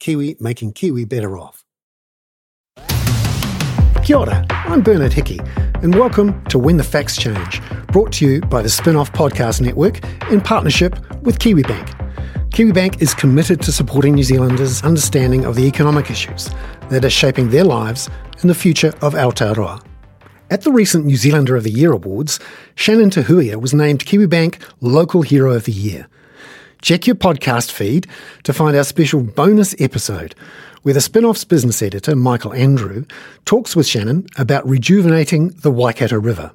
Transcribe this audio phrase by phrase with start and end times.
[0.00, 1.64] Kiwi making Kiwi better off.
[4.04, 5.40] Kia ora, I'm Bernard Hickey,
[5.82, 10.04] and welcome to When the Facts Change, brought to you by the Spinoff Podcast Network
[10.30, 11.88] in partnership with KiwiBank.
[12.50, 16.50] KiwiBank is committed to supporting New Zealanders' understanding of the economic issues
[16.88, 18.08] that are shaping their lives
[18.40, 19.84] and the future of Aotearoa.
[20.50, 22.38] At the recent New Zealander of the Year Awards,
[22.76, 26.06] Shannon Tahuia was named KiwiBank Local Hero of the Year.
[26.82, 28.06] Check your podcast feed
[28.44, 30.34] to find our special bonus episode
[30.82, 33.04] where the Spinoff's business editor, Michael Andrew,
[33.44, 36.52] talks with Shannon about rejuvenating the Waikato River.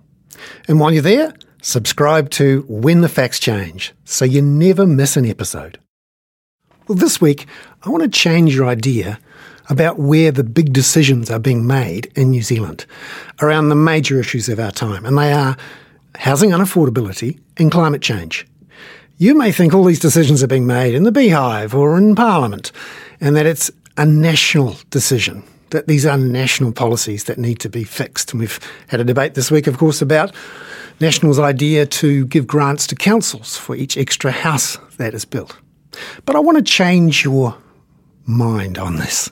[0.67, 5.25] And while you're there, subscribe to When the Facts Change so you never miss an
[5.25, 5.80] episode.
[6.88, 7.45] Well, this week,
[7.83, 9.19] I want to change your idea
[9.69, 12.85] about where the big decisions are being made in New Zealand
[13.41, 15.58] around the major issues of our time, and they are
[16.16, 18.45] housing unaffordability and climate change.
[19.22, 22.72] You may think all these decisions are being made in the beehive or in Parliament,
[23.19, 27.83] and that it's a national decision, that these are national policies that need to be
[27.83, 28.31] fixed.
[28.31, 30.33] And we've had a debate this week, of course, about
[31.00, 35.56] National's idea to give grants to councils for each extra house that is built.
[36.25, 37.56] But I want to change your
[38.25, 39.30] mind on this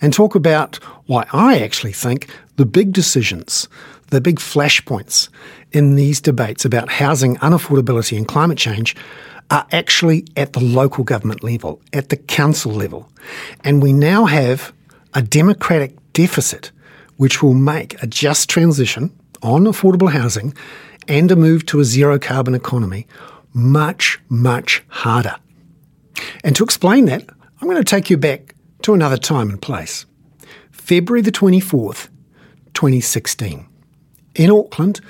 [0.00, 3.68] and talk about why I actually think the big decisions,
[4.14, 5.28] the big flashpoints
[5.72, 8.94] in these debates about housing unaffordability and climate change
[9.50, 13.10] are actually at the local government level, at the council level.
[13.62, 14.72] And we now have
[15.12, 16.70] a democratic deficit
[17.16, 19.10] which will make a just transition
[19.42, 20.54] on affordable housing
[21.06, 23.06] and a move to a zero carbon economy
[23.52, 25.36] much, much harder.
[26.42, 27.28] And to explain that,
[27.60, 30.06] I'm going to take you back to another time and place.
[30.72, 32.08] February the 24th,
[32.74, 33.66] 2016.
[34.34, 35.00] In Auckland,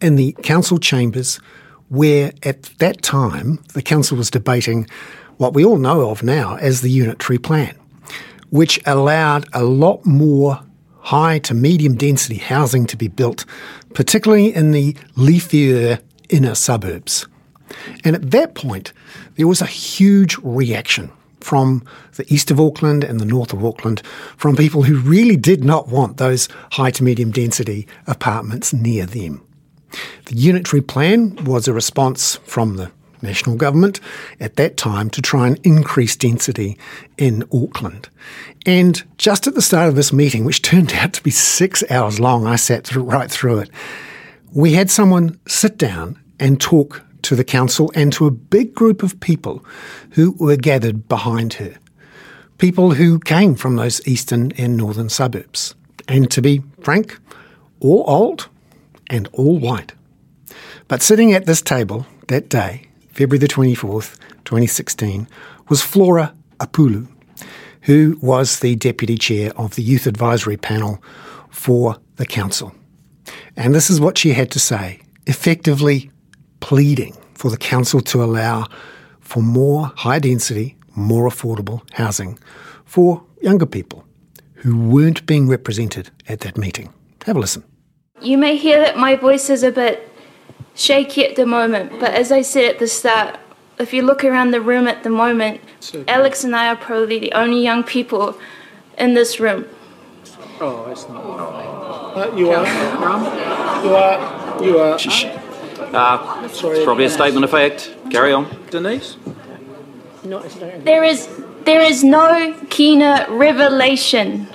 [0.00, 1.40] in the council chambers,
[1.88, 4.88] where at that time the council was debating
[5.36, 7.74] what we all know of now as the unitary plan,
[8.50, 10.60] which allowed a lot more
[11.00, 13.44] high to medium density housing to be built,
[13.94, 16.00] particularly in the leafier
[16.30, 17.26] inner suburbs.
[18.04, 18.92] And at that point,
[19.36, 21.10] there was a huge reaction
[21.46, 21.84] from
[22.16, 24.02] the east of Auckland and the north of Auckland
[24.36, 29.40] from people who really did not want those high to medium density apartments near them.
[30.24, 32.90] The unitary plan was a response from the
[33.22, 34.00] national government
[34.40, 36.76] at that time to try and increase density
[37.16, 38.08] in Auckland.
[38.66, 42.18] And just at the start of this meeting, which turned out to be six hours
[42.18, 43.70] long, I sat through, right through it,
[44.52, 49.02] we had someone sit down and talk to the council and to a big group
[49.02, 49.64] of people
[50.12, 51.74] who were gathered behind her.
[52.58, 55.74] People who came from those eastern and northern suburbs.
[56.06, 57.18] And to be frank,
[57.80, 58.48] all old
[59.10, 59.92] and all white.
[60.86, 65.26] But sitting at this table that day, February the 24th, 2016,
[65.68, 67.08] was Flora Apulu,
[67.82, 71.02] who was the deputy chair of the youth advisory panel
[71.50, 72.72] for the council.
[73.56, 76.12] And this is what she had to say, effectively
[76.60, 78.66] pleading for the council to allow
[79.20, 82.38] for more high density, more affordable housing
[82.84, 84.04] for younger people
[84.54, 86.92] who weren't being represented at that meeting.
[87.26, 87.64] Have a listen.
[88.22, 90.10] You may hear that my voice is a bit
[90.74, 93.38] shaky at the moment, but as I said at the start,
[93.78, 95.60] if you look around the room at the moment,
[96.08, 98.38] Alex and I are probably the only young people
[98.96, 99.66] in this room.
[100.60, 101.22] Oh, it's not.
[102.16, 102.64] Uh, you are.
[103.84, 104.64] You are.
[104.64, 104.98] You are.
[105.96, 106.76] Uh, Sorry.
[106.76, 107.94] it's probably a statement of fact.
[108.10, 108.44] Carry on.
[108.70, 109.16] Denise?
[110.84, 111.28] There is
[111.64, 114.48] there is no keener revelation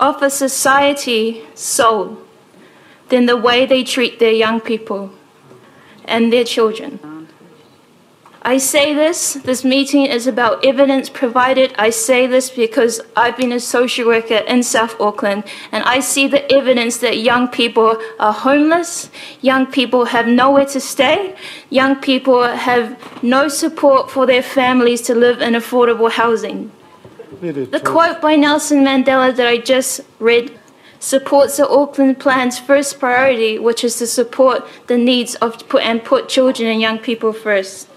[0.00, 2.18] of a society soul
[3.10, 5.10] than the way they treat their young people
[6.06, 7.11] and their children.
[8.44, 11.74] I say this, this meeting is about evidence provided.
[11.78, 16.26] I say this because I've been a social worker in South Auckland and I see
[16.26, 19.10] the evidence that young people are homeless,
[19.42, 21.36] young people have nowhere to stay,
[21.70, 26.72] young people have no support for their families to live in affordable housing.
[27.40, 30.58] The quote by Nelson Mandela that I just read
[30.98, 36.28] supports the Auckland Plan's first priority, which is to support the needs of and put
[36.28, 37.88] children and young people first.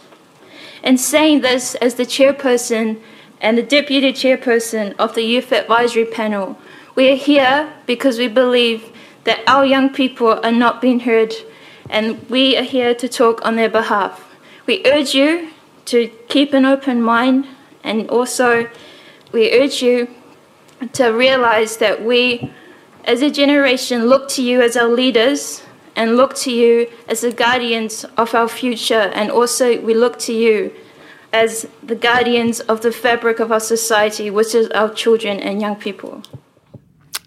[0.85, 3.01] In saying this, as the chairperson,
[3.41, 6.57] and the Deputy Chairperson of the Youth Advisory Panel.
[6.95, 8.91] We are here because we believe
[9.23, 11.33] that our young people are not being heard,
[11.89, 14.35] and we are here to talk on their behalf.
[14.65, 15.49] We urge you
[15.85, 17.47] to keep an open mind,
[17.83, 18.69] and also
[19.31, 20.07] we urge you
[20.93, 22.53] to realize that we,
[23.03, 25.63] as a generation, look to you as our leaders
[25.95, 30.33] and look to you as the guardians of our future, and also we look to
[30.33, 30.73] you
[31.31, 35.75] as the guardians of the fabric of our society, which is our children and young
[35.75, 36.23] people.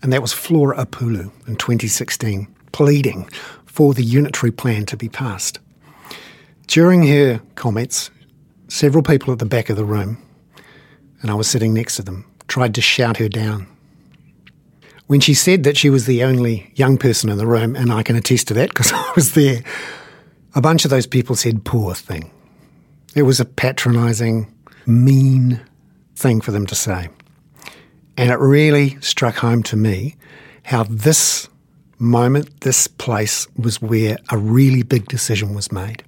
[0.02, 3.28] And that was Flora Apulu in 2016, pleading
[3.66, 5.58] for the unitary plan to be passed.
[6.66, 8.10] During her comments,
[8.68, 10.22] several people at the back of the room,
[11.22, 13.66] and I was sitting next to them, tried to shout her down.
[15.08, 18.02] When she said that she was the only young person in the room, and I
[18.02, 19.62] can attest to that because I was there,
[20.54, 22.30] a bunch of those people said, poor thing.
[23.14, 24.52] It was a patronising,
[24.86, 25.60] mean
[26.14, 27.08] thing for them to say.
[28.18, 30.16] And it really struck home to me
[30.64, 31.48] how this
[31.98, 36.02] moment, this place was where a really big decision was made.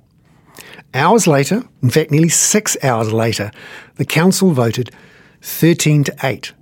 [0.93, 3.51] Hours later, in fact, nearly six hours later,
[3.97, 4.91] the council voted
[5.41, 6.53] 13 to 8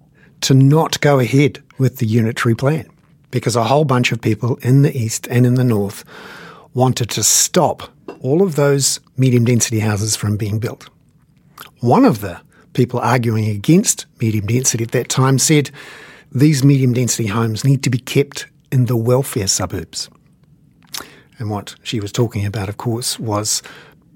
[0.43, 2.88] to not go ahead with the unitary plan
[3.31, 6.05] because a whole bunch of people in the east and in the north
[6.75, 7.90] wanted to stop
[8.20, 10.88] all of those medium density houses from being built.
[11.81, 12.40] One of the
[12.73, 15.70] people arguing against medium density at that time said
[16.32, 20.08] these medium density homes need to be kept in the welfare suburbs.
[21.38, 23.62] And what she was talking about, of course, was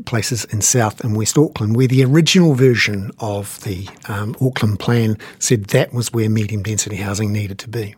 [0.05, 5.17] places in South and West Auckland, where the original version of the um, Auckland plan
[5.39, 7.95] said that was where medium density housing needed to be.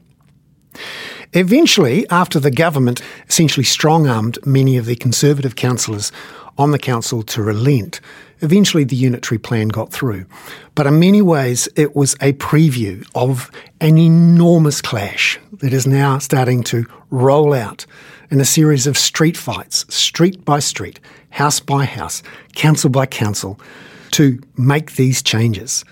[1.32, 6.12] Eventually, after the government essentially strong armed many of the Conservative councillors
[6.58, 8.00] on the council to relent,
[8.41, 10.26] eventually the unitary plan got through.
[10.75, 13.50] But in many ways, it was a preview of
[13.81, 17.87] an enormous clash that is now starting to roll out
[18.34, 20.98] in a series of street fights, street by street,
[21.31, 22.20] house by house,
[22.56, 23.60] council by council,
[24.10, 25.84] to make these changes,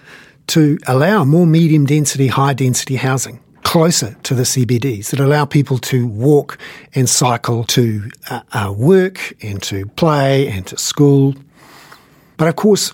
[0.49, 5.79] to allow more medium density, high density housing closer to the CBDs that allow people
[5.79, 6.59] to walk
[6.97, 11.37] and cycle to uh, uh, work and to play and to school.
[12.39, 12.93] But of course,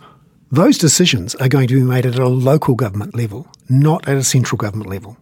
[0.53, 4.25] those decisions are going to be made at a local government level, not at a
[4.25, 5.17] central government level.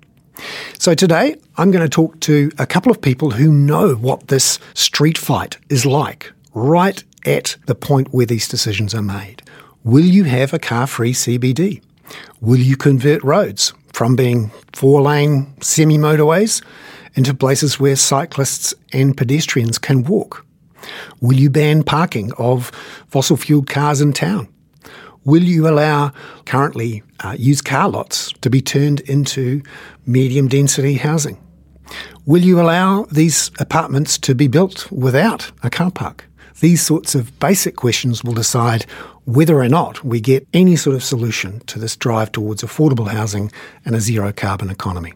[0.79, 4.59] So today, I'm going to talk to a couple of people who know what this
[4.75, 9.43] street fight is like right at the point where these decisions are made.
[9.85, 11.83] Will you have a car free CBD?
[12.41, 16.63] Will you convert roads from being four lane semi motorways
[17.15, 20.45] into places where cyclists and pedestrians can walk?
[21.21, 22.71] Will you ban parking of
[23.09, 24.49] fossil fueled cars in town?
[25.27, 26.13] Will you allow
[26.45, 29.61] currently uh, used car lots to be turned into
[30.07, 31.37] medium density housing?
[32.27, 36.27] Will you allow these apartments to be built without a car park?
[36.61, 38.85] These sorts of basic questions will decide
[39.25, 43.51] whether or not we get any sort of solution to this drive towards affordable housing
[43.85, 45.13] and a zero carbon economy.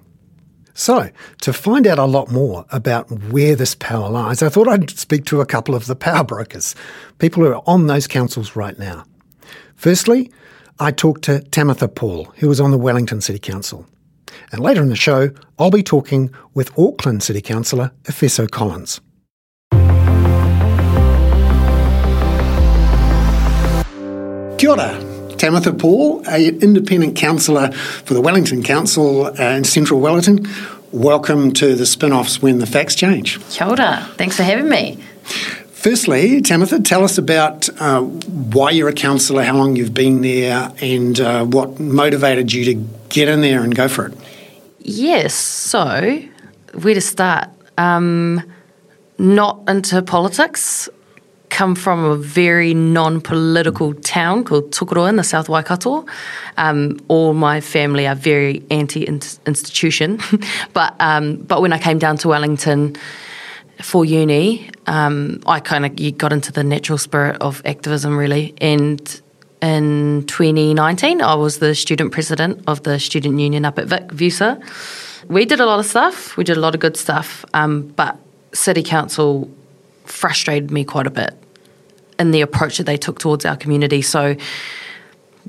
[0.74, 1.10] So,
[1.42, 5.24] to find out a lot more about where this power lies, I thought I'd speak
[5.26, 6.74] to a couple of the power brokers,
[7.18, 9.04] people who are on those councils right now.
[9.80, 10.30] Firstly,
[10.78, 13.86] I talked to Tamatha Paul, who was on the Wellington City Council.
[14.52, 19.00] And later in the show, I'll be talking with Auckland City Councillor Efeso Collins.
[24.58, 25.00] Kia ora.
[25.38, 30.46] Tamatha Paul, an independent councillor for the Wellington Council in central Wellington.
[30.92, 33.40] Welcome to the spin offs When the Facts Change.
[33.48, 34.06] Kia ora.
[34.18, 35.02] Thanks for having me.
[35.80, 40.70] Firstly, Tamatha, tell us about uh, why you're a councillor, how long you've been there,
[40.82, 42.74] and uh, what motivated you to
[43.08, 44.14] get in there and go for it.
[44.80, 46.22] Yes, so
[46.74, 47.48] where to start?
[47.78, 48.42] Um,
[49.16, 50.90] not into politics
[51.48, 56.04] come from a very non-political town called Tokoroa in the South Waikato.
[56.58, 60.20] Um, all my family are very anti-institution,
[60.74, 62.96] but um, but when I came down to Wellington
[63.82, 69.20] for uni, um, I kind of got into the natural spirit of activism really, and
[69.62, 74.58] in 2019, I was the student president of the student union up at Vic, VUSA.
[75.28, 76.36] We did a lot of stuff.
[76.36, 78.18] We did a lot of good stuff, um, but
[78.52, 79.50] city council
[80.04, 81.34] frustrated me quite a bit
[82.18, 84.02] in the approach that they took towards our community.
[84.02, 84.36] So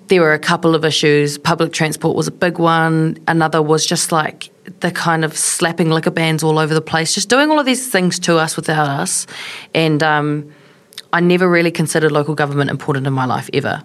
[0.08, 1.38] there were a couple of issues.
[1.38, 3.18] Public transport was a big one.
[3.28, 7.30] Another was just like the kind of slapping liquor bans all over the place, just
[7.30, 9.28] doing all of these things to us without us.
[9.74, 10.54] And um,
[11.14, 13.84] I never really considered local government important in my life ever.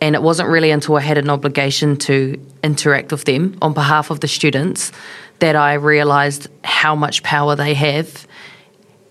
[0.00, 4.10] And it wasn't really until I had an obligation to interact with them on behalf
[4.10, 4.92] of the students
[5.40, 8.26] that I realised how much power they have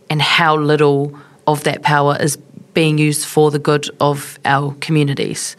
[0.09, 2.37] and how little of that power is
[2.73, 5.57] being used for the good of our communities.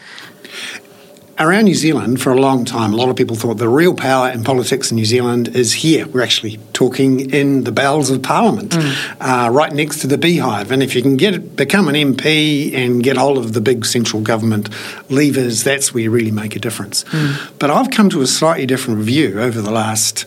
[1.40, 4.28] Around New Zealand, for a long time, a lot of people thought the real power
[4.28, 6.04] in politics in New Zealand is here.
[6.09, 9.16] We're actually talking in the bowels of Parliament, mm.
[9.21, 10.73] uh, right next to the beehive.
[10.73, 14.21] And if you can get become an MP and get hold of the big central
[14.21, 14.68] government
[15.11, 17.04] levers, that's where you really make a difference.
[17.04, 17.57] Mm.
[17.61, 20.25] But I've come to a slightly different view over the last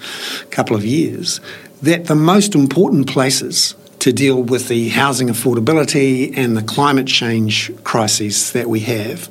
[0.49, 1.41] couple of years
[1.81, 7.71] that the most important places to deal with the housing affordability and the climate change
[7.83, 9.29] crises that we have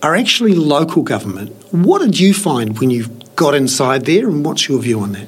[0.00, 1.50] are actually local government.
[1.72, 5.26] What did you find when you got inside there, and what's your view on that?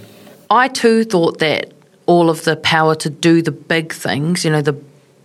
[0.49, 1.73] I too thought that
[2.07, 4.77] all of the power to do the big things, you know, the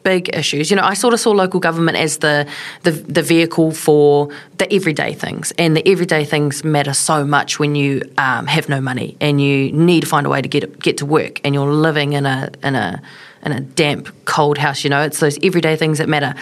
[0.01, 0.71] big issues.
[0.71, 2.47] You know, I sort of saw local government as the,
[2.83, 7.75] the, the vehicle for the everyday things, and the everyday things matter so much when
[7.75, 10.97] you um, have no money and you need to find a way to get get
[10.97, 12.99] to work, and you're living in a in a
[13.43, 14.83] in a damp, cold house.
[14.83, 16.33] You know, it's those everyday things that matter.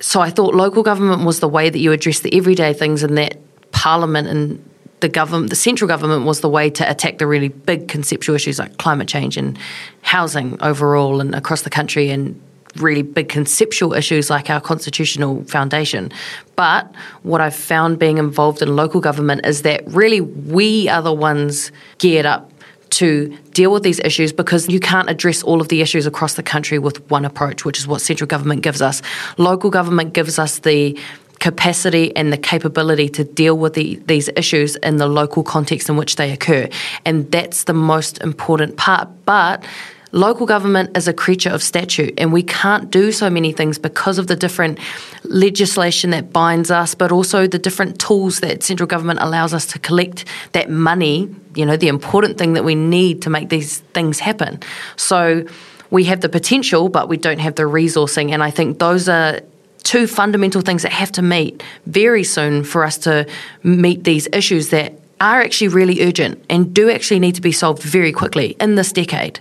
[0.00, 3.18] So I thought local government was the way that you address the everyday things, and
[3.18, 3.38] that
[3.72, 4.64] Parliament and
[5.00, 8.58] the government, the central government, was the way to attack the really big conceptual issues
[8.58, 9.58] like climate change and
[10.02, 12.40] housing overall and across the country, and
[12.76, 16.12] really big conceptual issues like our constitutional foundation.
[16.54, 21.12] But what I've found being involved in local government is that really we are the
[21.12, 22.52] ones geared up
[22.90, 26.42] to deal with these issues because you can't address all of the issues across the
[26.42, 29.02] country with one approach, which is what central government gives us.
[29.36, 30.98] Local government gives us the
[31.38, 35.96] capacity and the capability to deal with the, these issues in the local context in
[35.96, 36.68] which they occur.
[37.04, 39.08] And that's the most important part.
[39.24, 39.64] But
[40.12, 44.16] Local government is a creature of statute, and we can't do so many things because
[44.16, 44.78] of the different
[45.24, 49.78] legislation that binds us, but also the different tools that central government allows us to
[49.78, 54.20] collect that money, you know, the important thing that we need to make these things
[54.20, 54.60] happen.
[54.96, 55.44] So
[55.90, 59.40] we have the potential, but we don't have the resourcing, and I think those are
[59.82, 63.26] two fundamental things that have to meet very soon for us to
[63.62, 67.82] meet these issues that are actually really urgent and do actually need to be solved
[67.82, 69.40] very quickly in this decade.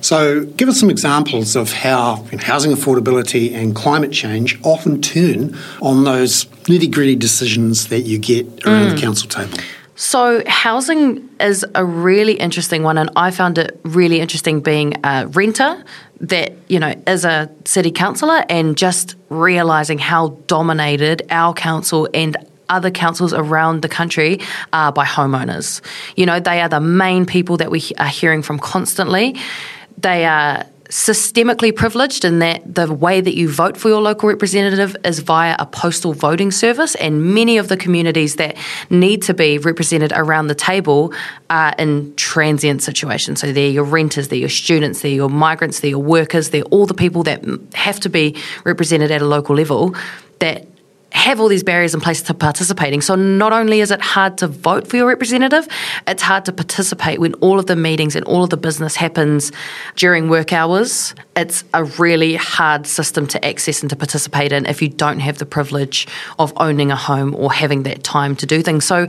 [0.00, 6.04] So, give us some examples of how housing affordability and climate change often turn on
[6.04, 8.94] those nitty gritty decisions that you get around mm.
[8.94, 9.58] the council table.
[9.94, 15.26] So, housing is a really interesting one, and I found it really interesting being a
[15.26, 15.84] renter
[16.20, 22.36] that, you know, as a city councillor and just realising how dominated our council and
[22.68, 24.40] other councils around the country
[24.72, 25.82] are by homeowners.
[26.16, 29.36] You know, they are the main people that we are hearing from constantly.
[29.98, 34.94] They are systemically privileged in that the way that you vote for your local representative
[35.06, 38.58] is via a postal voting service, and many of the communities that
[38.90, 41.10] need to be represented around the table
[41.48, 43.40] are in transient situations.
[43.40, 46.84] So they're your renters, they're your students, they're your migrants, they're your workers, they're all
[46.84, 49.96] the people that have to be represented at a local level
[50.40, 50.66] that
[51.12, 53.00] have all these barriers in place to participating.
[53.00, 55.68] So not only is it hard to vote for your representative,
[56.06, 59.52] it's hard to participate when all of the meetings and all of the business happens
[59.96, 61.14] during work hours.
[61.36, 65.38] It's a really hard system to access and to participate in if you don't have
[65.38, 66.06] the privilege
[66.38, 68.84] of owning a home or having that time to do things.
[68.84, 69.06] So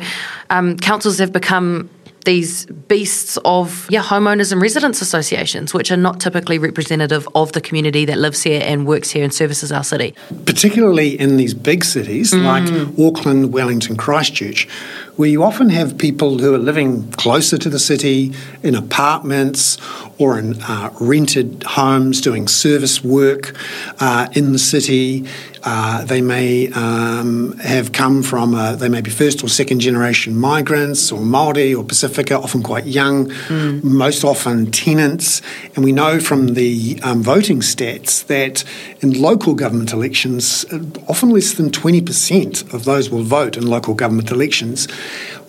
[0.50, 1.90] um, councils have become
[2.26, 7.62] these beasts of yeah homeowners and residents associations, which are not typically representative of the
[7.62, 10.16] community that lives here and works here and services our city.
[10.46, 12.44] Particularly in these big cities mm.
[12.44, 12.68] like
[13.00, 14.68] Auckland, Wellington, Christchurch,
[15.16, 19.78] where you often have people who are living closer to the city in apartments
[20.18, 23.56] or in uh, rented homes doing service work
[24.00, 25.26] uh, in the city.
[25.66, 30.36] Uh, they may um, have come from, uh, they may be first or second generation
[30.36, 33.82] migrants or Māori or Pacifica, often quite young, mm.
[33.82, 35.42] most often tenants.
[35.76, 38.66] And we know from the um, voting stats that
[39.00, 43.94] in local government elections, uh, often less than 20% of those will vote in local
[43.94, 44.90] government elections.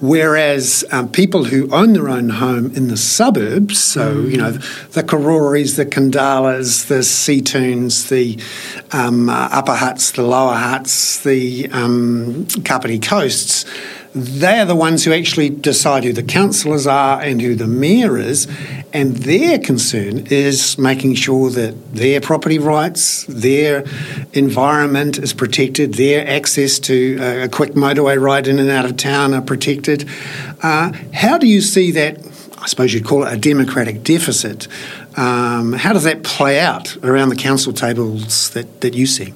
[0.05, 4.31] Whereas um, people who own their own home in the suburbs, so mm.
[4.31, 8.39] you know the Karoris, the Khandallahs, the Seatouns, the
[8.95, 13.65] um, uh, Upper Hutts, the Lower Hutts, the um, Kapiti Coasts,
[14.15, 18.47] they're the ones who actually decide who the councillors are and who the mayor is,
[18.93, 23.85] and their concern is making sure that their property rights, their
[24.33, 29.35] environment is protected, their access to a quick motorway ride in and out of town
[29.35, 30.09] are protected.
[30.63, 32.19] Uh, how do you see that?
[32.59, 34.69] I suppose you'd call it a democratic deficit.
[35.17, 39.35] Um, how does that play out around the council tables that, that you see?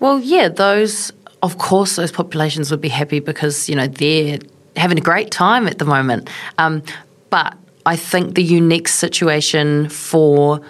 [0.00, 1.12] Well, yeah, those
[1.42, 4.38] of course those populations would be happy because you know they're
[4.76, 6.28] having a great time at the moment.
[6.58, 6.82] Um,
[7.30, 10.60] but I think the unique situation for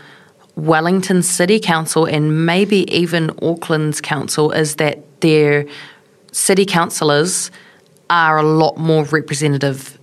[0.54, 5.66] Wellington City Council and maybe even Auckland's council is that their
[6.32, 7.50] city councillors
[8.10, 9.98] are a lot more representative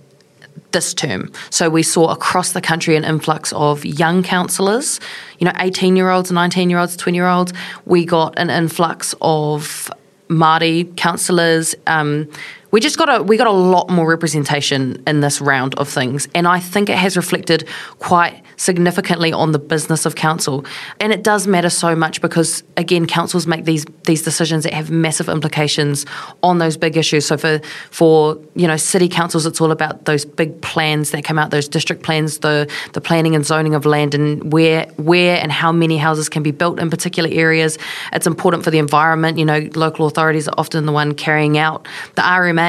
[0.72, 1.32] this term.
[1.50, 5.00] So we saw across the country an influx of young councillors,
[5.38, 7.52] you know, 18 year olds, 19 year olds, 20 year olds.
[7.86, 9.90] We got an influx of
[10.28, 11.74] Māori councillors.
[11.86, 12.28] Um,
[12.74, 16.26] we just got a we got a lot more representation in this round of things,
[16.34, 17.68] and I think it has reflected
[18.00, 20.64] quite significantly on the business of council.
[20.98, 24.90] And it does matter so much because again, councils make these these decisions that have
[24.90, 26.04] massive implications
[26.42, 27.24] on those big issues.
[27.26, 27.60] So for
[27.92, 31.68] for you know city councils, it's all about those big plans that come out, those
[31.68, 35.96] district plans, the the planning and zoning of land, and where where and how many
[35.96, 37.78] houses can be built in particular areas.
[38.12, 39.38] It's important for the environment.
[39.38, 42.63] You know, local authorities are often the one carrying out the RMA.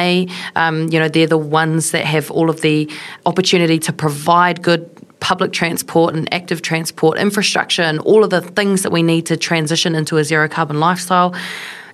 [0.56, 2.90] Um, you know, they're the ones that have all of the
[3.25, 8.84] opportunity to provide good public transport and active transport infrastructure and all of the things
[8.84, 11.34] that we need to transition into a zero carbon lifestyle.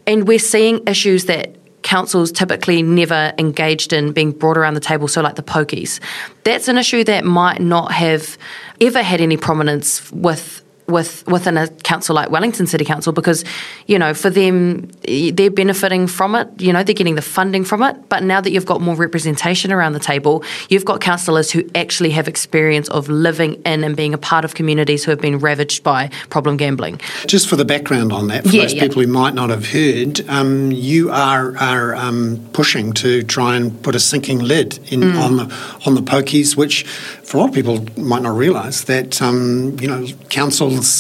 [0.06, 5.08] And we're seeing issues that councils typically never engaged in being brought around the table,
[5.08, 6.00] so like the pokies.
[6.44, 8.38] That's an issue that might not have
[8.80, 13.44] ever had any prominence with with within a council like Wellington City Council because
[13.88, 17.82] you know for them they're benefiting from it you know they're getting the funding from
[17.84, 21.64] it but now that you've got more representation around the table you've got councillors who
[21.76, 25.40] actually have experience of living in and being a part of communities who have been
[25.40, 28.84] ravaged by problem gambling just for the background on that for yeah, those yeah.
[28.84, 33.82] people who might not have heard um, you are are um, pushing to try and
[33.84, 35.22] put a sinking lid in mm.
[35.22, 35.44] on the
[35.86, 39.88] on the pokies which for a lot of people might not realise that um, you
[39.88, 40.06] know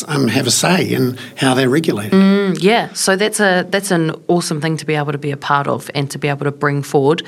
[0.07, 2.13] um, have a say in how they're regulated.
[2.13, 5.37] Mm, yeah, so that's a that's an awesome thing to be able to be a
[5.37, 7.23] part of and to be able to bring forward,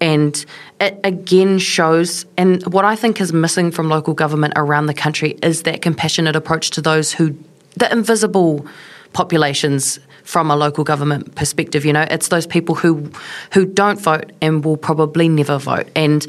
[0.00, 0.44] and
[0.80, 2.26] it again shows.
[2.36, 6.36] And what I think is missing from local government around the country is that compassionate
[6.36, 7.36] approach to those who
[7.76, 8.66] the invisible
[9.12, 11.84] populations from a local government perspective.
[11.84, 13.10] You know, it's those people who
[13.52, 15.88] who don't vote and will probably never vote.
[15.94, 16.26] And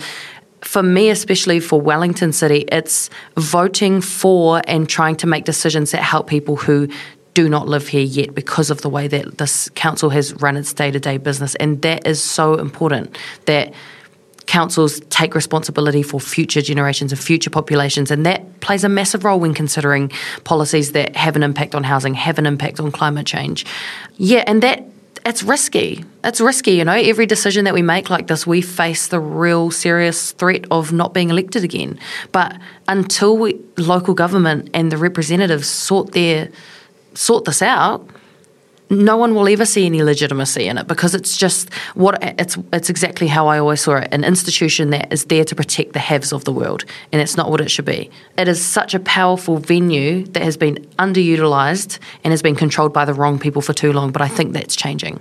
[0.64, 6.02] for me, especially for Wellington City, it's voting for and trying to make decisions that
[6.02, 6.88] help people who
[7.34, 10.74] do not live here yet because of the way that this council has run its
[10.74, 11.56] day to day business.
[11.56, 13.74] And that is so important that
[14.46, 18.12] councils take responsibility for future generations and future populations.
[18.12, 20.12] And that plays a massive role when considering
[20.44, 23.66] policies that have an impact on housing, have an impact on climate change.
[24.18, 24.86] Yeah, and that
[25.26, 26.04] it's risky.
[26.24, 26.94] It's risky, you know.
[26.94, 31.14] Every decision that we make like this, we face the real serious threat of not
[31.14, 32.00] being elected again.
[32.32, 32.58] But
[32.88, 36.50] until we, local government and the representatives sort their
[37.14, 38.08] sort this out,
[38.90, 42.90] no one will ever see any legitimacy in it because it's just what it's it's
[42.90, 46.32] exactly how I always saw it an institution that is there to protect the haves
[46.32, 48.10] of the world and it's not what it should be.
[48.38, 53.06] It is such a powerful venue that has been underutilized and has been controlled by
[53.06, 55.20] the wrong people for too long but I think that's changing.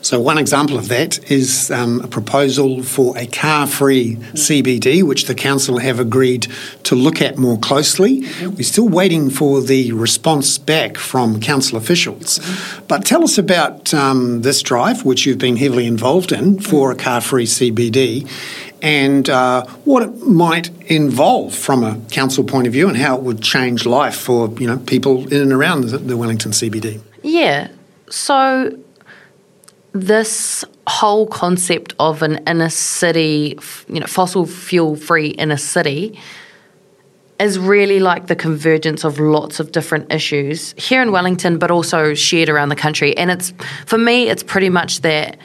[0.00, 5.26] So one example of that is um, a proposal for a car free CBD which
[5.26, 6.46] the council have agreed
[6.84, 12.40] to look at more closely we're still waiting for the response back from council officials
[12.88, 16.96] but tell us about um, this drive, which you've been heavily involved in for a
[16.96, 18.28] car free CBD,
[18.80, 23.22] and uh, what it might involve from a council point of view and how it
[23.22, 27.00] would change life for you know people in and around the, the Wellington CBD.
[27.22, 27.68] Yeah.
[28.10, 28.78] So
[29.92, 36.18] this whole concept of an inner city, you know, fossil fuel free inner city
[37.38, 42.14] is really like the convergence of lots of different issues here in Wellington, but also
[42.14, 43.16] shared around the country.
[43.16, 43.52] And it's
[43.86, 45.38] for me, it's pretty much that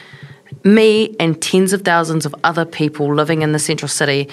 [0.63, 4.29] me and tens of thousands of other people living in the central city.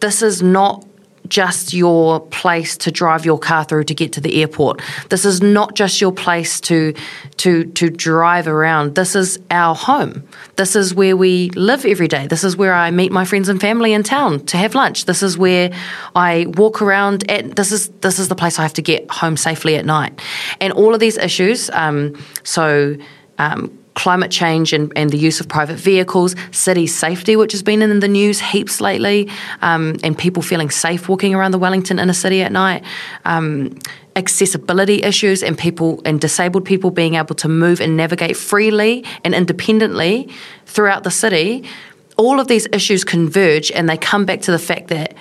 [0.00, 0.84] This is not
[1.28, 4.80] just your place to drive your car through to get to the airport.
[5.10, 6.94] This is not just your place to
[7.38, 8.94] to to drive around.
[8.94, 10.26] This is our home.
[10.56, 12.26] This is where we live every day.
[12.26, 15.04] This is where I meet my friends and family in town to have lunch.
[15.04, 15.72] This is where
[16.14, 19.36] I walk around at this is this is the place I have to get home
[19.36, 20.20] safely at night.
[20.60, 22.96] And all of these issues um, so
[23.38, 27.80] um, climate change and, and, the use of private vehicles, city safety, which has been
[27.82, 29.28] in the news heaps lately,
[29.62, 32.84] um, and people feeling safe walking around the Wellington inner city at night.
[33.24, 33.76] Um,
[34.14, 39.34] accessibility issues and people and disabled people being able to move and navigate freely and
[39.34, 40.28] independently
[40.64, 41.64] throughout the city.
[42.16, 45.14] All of these issues converge and they come back to the fact that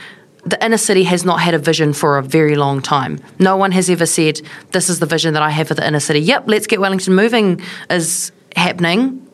[0.45, 3.19] the inner city has not had a vision for a very long time.
[3.39, 5.99] No one has ever said, This is the vision that I have for the inner
[5.99, 6.19] city.
[6.19, 9.25] Yep, let's get Wellington moving is happening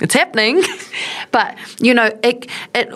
[0.00, 0.62] it's happening.
[1.30, 2.92] but you know, it it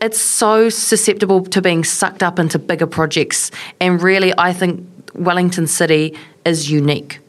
[0.00, 3.50] it's so susceptible to being sucked up into bigger projects.
[3.80, 7.20] And really, I think Wellington City is unique,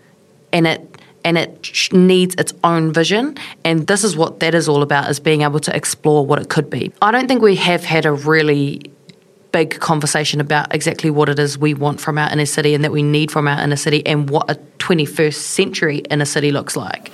[0.51, 0.87] and it
[1.23, 3.37] and it needs its own vision.
[3.63, 6.49] And this is what that is all about: is being able to explore what it
[6.49, 6.91] could be.
[7.01, 8.81] I don't think we have had a really
[9.51, 12.91] big conversation about exactly what it is we want from our inner city and that
[12.93, 17.11] we need from our inner city and what a 21st century inner city looks like.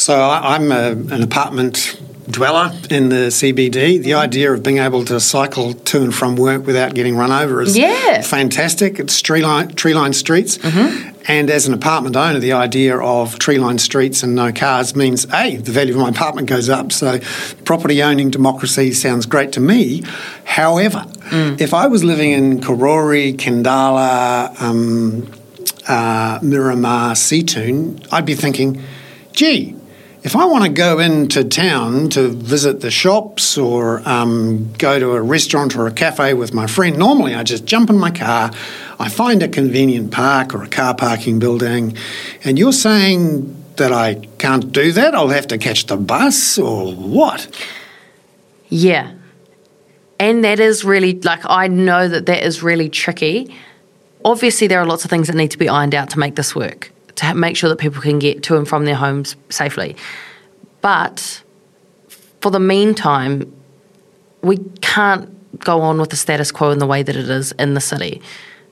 [0.00, 4.02] So I'm a, an apartment dweller in the CBD.
[4.02, 7.60] The idea of being able to cycle to and from work without getting run over
[7.60, 8.22] is yeah.
[8.22, 8.98] fantastic.
[8.98, 10.56] It's tree line, tree lined streets.
[10.56, 11.10] Mm-hmm.
[11.28, 15.26] And as an apartment owner, the idea of tree lined streets and no cars means
[15.34, 16.92] A, the value of my apartment goes up.
[16.92, 17.18] So
[17.66, 20.02] property owning democracy sounds great to me.
[20.44, 21.60] However, mm.
[21.60, 25.30] if I was living in Karori, Khandallah, um,
[25.86, 28.82] uh, Miramar, Seatoun, I'd be thinking,
[29.32, 29.76] gee,
[30.22, 35.12] if I want to go into town to visit the shops or um, go to
[35.12, 38.50] a restaurant or a cafe with my friend, normally I just jump in my car,
[38.98, 41.96] I find a convenient park or a car parking building,
[42.44, 45.14] and you're saying that I can't do that?
[45.14, 47.48] I'll have to catch the bus or what?
[48.68, 49.12] Yeah.
[50.18, 53.54] And that is really, like, I know that that is really tricky.
[54.22, 56.54] Obviously, there are lots of things that need to be ironed out to make this
[56.54, 59.96] work to make sure that people can get to and from their homes safely.
[60.80, 61.42] But
[62.40, 63.52] for the meantime,
[64.42, 67.74] we can't go on with the status quo in the way that it is in
[67.74, 68.22] the city.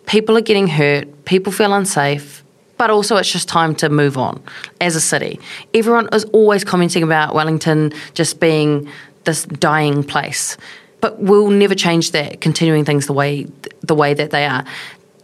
[0.06, 2.42] People are getting hurt, people feel unsafe,
[2.78, 4.42] but also it's just time to move on
[4.80, 5.38] as a city.
[5.74, 8.88] Everyone is always commenting about Wellington just being
[9.24, 10.56] this dying place.
[11.00, 13.46] But we'll never change that, continuing things the way
[13.82, 14.64] the way that they are.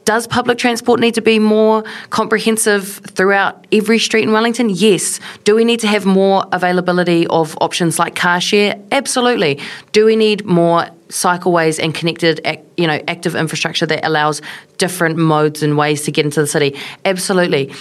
[0.05, 4.69] Does public transport need to be more comprehensive throughout every street in Wellington?
[4.69, 5.19] Yes.
[5.45, 8.79] Do we need to have more availability of options like car share?
[8.93, 9.61] Absolutely.
[9.93, 12.41] Do we need more cycleways and connected,
[12.77, 14.43] you know, active infrastructure that allows
[14.77, 16.77] different modes and ways to get into the city?
[17.07, 17.73] Absolutely.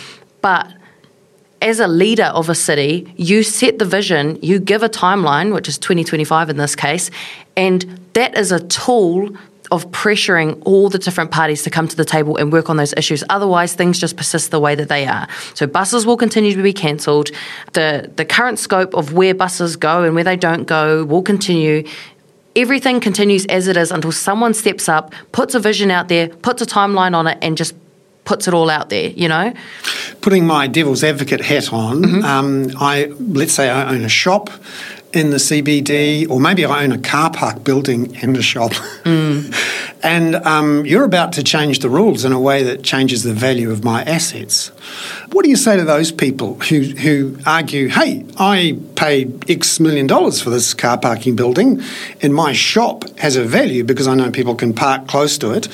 [0.42, 0.72] But
[1.62, 5.68] as a leader of a city, you set the vision, you give a timeline, which
[5.68, 7.10] is 2025 in this case,
[7.58, 7.82] and
[8.14, 9.36] that is a tool
[9.74, 12.94] of pressuring all the different parties to come to the table and work on those
[12.94, 13.24] issues.
[13.30, 15.28] Otherwise, things just persist the way that they are.
[15.56, 17.32] So buses will continue to be cancelled.
[17.74, 21.88] The the current scope of where buses go and where they don't go will continue.
[22.56, 26.62] Everything continues as it is until someone steps up, puts a vision out there, puts
[26.62, 27.74] a timeline on it, and just
[28.26, 29.52] puts it all out there, you know?
[30.22, 32.24] Putting my devil's advocate hat on, mm-hmm.
[32.24, 34.52] um, I let's say I own a shop
[35.14, 38.72] in the CBD, or maybe I own a car park building and a shop.
[39.04, 39.54] Mm.
[40.04, 43.72] and um, you're about to change the rules in a way that changes the value
[43.72, 44.70] of my assets.
[45.32, 50.08] What do you say to those people who, who argue, hey, I paid X million
[50.08, 51.82] dollars for this car parking building,
[52.22, 55.68] and my shop has a value because I know people can park close to it?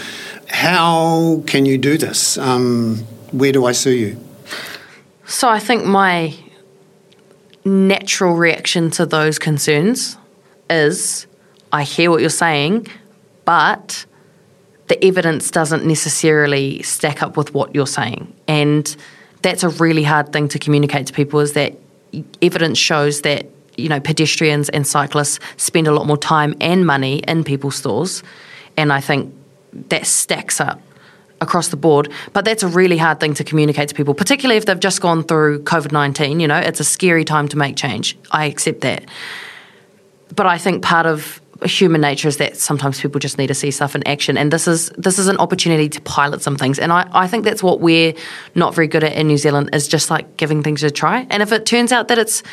[0.47, 2.38] How can you do this?
[2.38, 2.97] Um,
[3.32, 4.17] where do I sue you?
[5.25, 6.36] So I think my
[7.65, 10.17] natural reaction to those concerns
[10.69, 11.28] is
[11.72, 12.88] I hear what you're saying,
[13.45, 14.06] but
[14.88, 18.34] the evidence doesn't necessarily stack up with what you're saying.
[18.48, 18.95] And
[19.41, 21.76] that's a really hard thing to communicate to people is that
[22.41, 23.45] evidence shows that
[23.78, 28.24] you know pedestrians and cyclists spend a lot more time and money in people's stores
[28.76, 29.34] and I think
[29.89, 30.82] that stacks up
[31.41, 32.12] across the board.
[32.34, 35.23] But that's a really hard thing to communicate to people, particularly if they've just gone
[35.23, 36.39] through COVID 19.
[36.39, 38.17] You know, it's a scary time to make change.
[38.32, 39.06] I accept that.
[40.36, 43.71] But I think part of human nature is that sometimes people just need to see
[43.71, 46.93] stuff in action and this is this is an opportunity to pilot some things and
[46.93, 48.13] I, I think that's what we're
[48.56, 51.43] not very good at in New Zealand is just like giving things a try and
[51.43, 52.43] if it turns out that it's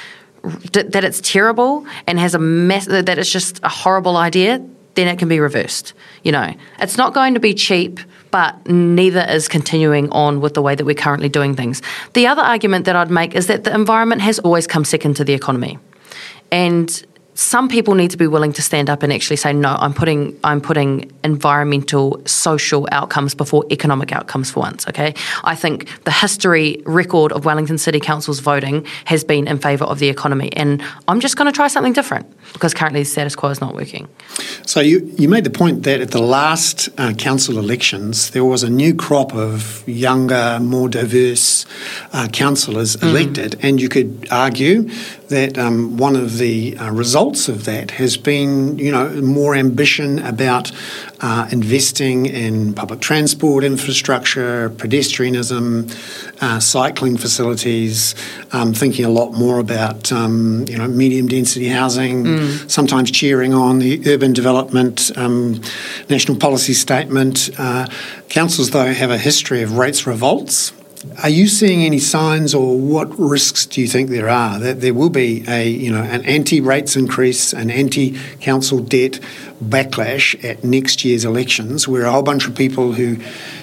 [0.43, 4.65] that it's terrible and has a mess that it's just a horrible idea
[4.97, 9.25] then it can be reversed you know it's not going to be cheap but neither
[9.31, 11.81] is continuing on with the way that we're currently doing things.
[12.13, 15.25] The other argument that I'd make is that the environment has always come second to
[15.25, 15.79] the economy.
[16.53, 17.03] And
[17.37, 20.39] some people need to be willing to stand up and actually say no i'm putting
[20.43, 26.83] i'm putting environmental social outcomes before economic outcomes for once okay i think the history
[26.87, 31.21] record of wellington city council's voting has been in favour of the economy and i'm
[31.21, 34.09] just going to try something different because currently the status quo is not working
[34.65, 38.63] so you, you made the point that at the last uh, council elections there was
[38.63, 41.67] a new crop of younger more diverse
[42.15, 43.03] uh, councillors mm.
[43.03, 44.89] elected and you could argue
[45.29, 50.19] that um, one of the uh, results of that has been, you know, more ambition
[50.21, 50.71] about
[51.21, 55.91] uh, investing in public transport infrastructure, pedestrianism,
[56.43, 58.15] uh, cycling facilities,
[58.53, 62.71] um, thinking a lot more about, um, you know, medium density housing, mm.
[62.71, 65.61] sometimes cheering on the urban development um,
[66.09, 67.51] national policy statement.
[67.59, 67.89] Uh,
[68.29, 70.73] councils, though, have a history of rates revolts.
[71.23, 74.95] Are you seeing any signs, or what risks do you think there are that there
[74.95, 79.21] will be a you know an anti-rates increase, an anti-council debt
[79.63, 83.17] backlash at next year's elections, where a whole bunch of people who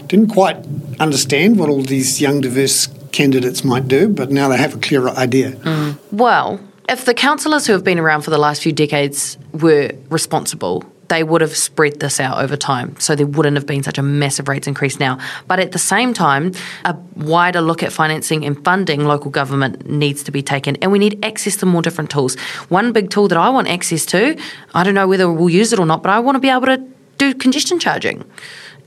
[0.08, 0.58] didn't quite
[1.00, 5.10] understand what all these young diverse candidates might do, but now they have a clearer
[5.12, 5.52] idea.
[5.52, 5.98] Mm.
[6.12, 10.84] Well, if the councillors who have been around for the last few decades were responsible,
[11.14, 12.96] they would have spread this out over time.
[13.00, 15.20] So there wouldn't have been such a massive rates increase now.
[15.48, 16.54] But at the same time,
[16.86, 20.76] a wider look at financing and funding local government needs to be taken.
[20.78, 22.36] And we need access to more different tools.
[22.70, 24.36] One big tool that I want access to,
[24.74, 26.66] I don't know whether we'll use it or not, but I want to be able
[26.66, 26.84] to
[27.20, 28.26] do congestion charging.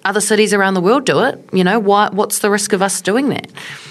[0.06, 1.36] Other cities around the world do it.
[1.52, 3.50] You know, why, what's the risk of us doing that?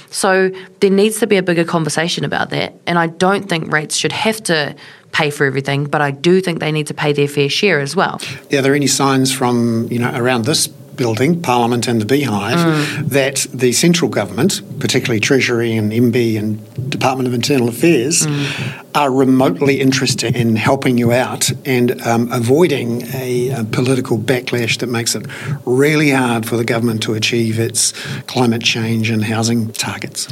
[0.09, 0.49] So
[0.79, 2.73] there needs to be a bigger conversation about that.
[2.87, 4.77] And I don't think rates should have to
[5.11, 7.97] pay for everything, but I do think they need to pay their fair share as
[7.97, 8.21] well.
[8.53, 13.09] Are there any signs from, you know, around this building, Parliament and the Beehive, mm.
[13.09, 18.85] that the central government, particularly Treasury and MBIE and Department of Internal Affairs, mm.
[18.95, 24.87] are remotely interested in helping you out and um, avoiding a, a, political backlash that
[24.87, 25.25] makes it
[25.65, 27.91] really hard for the government to achieve its
[28.27, 30.27] climate change and housing targets.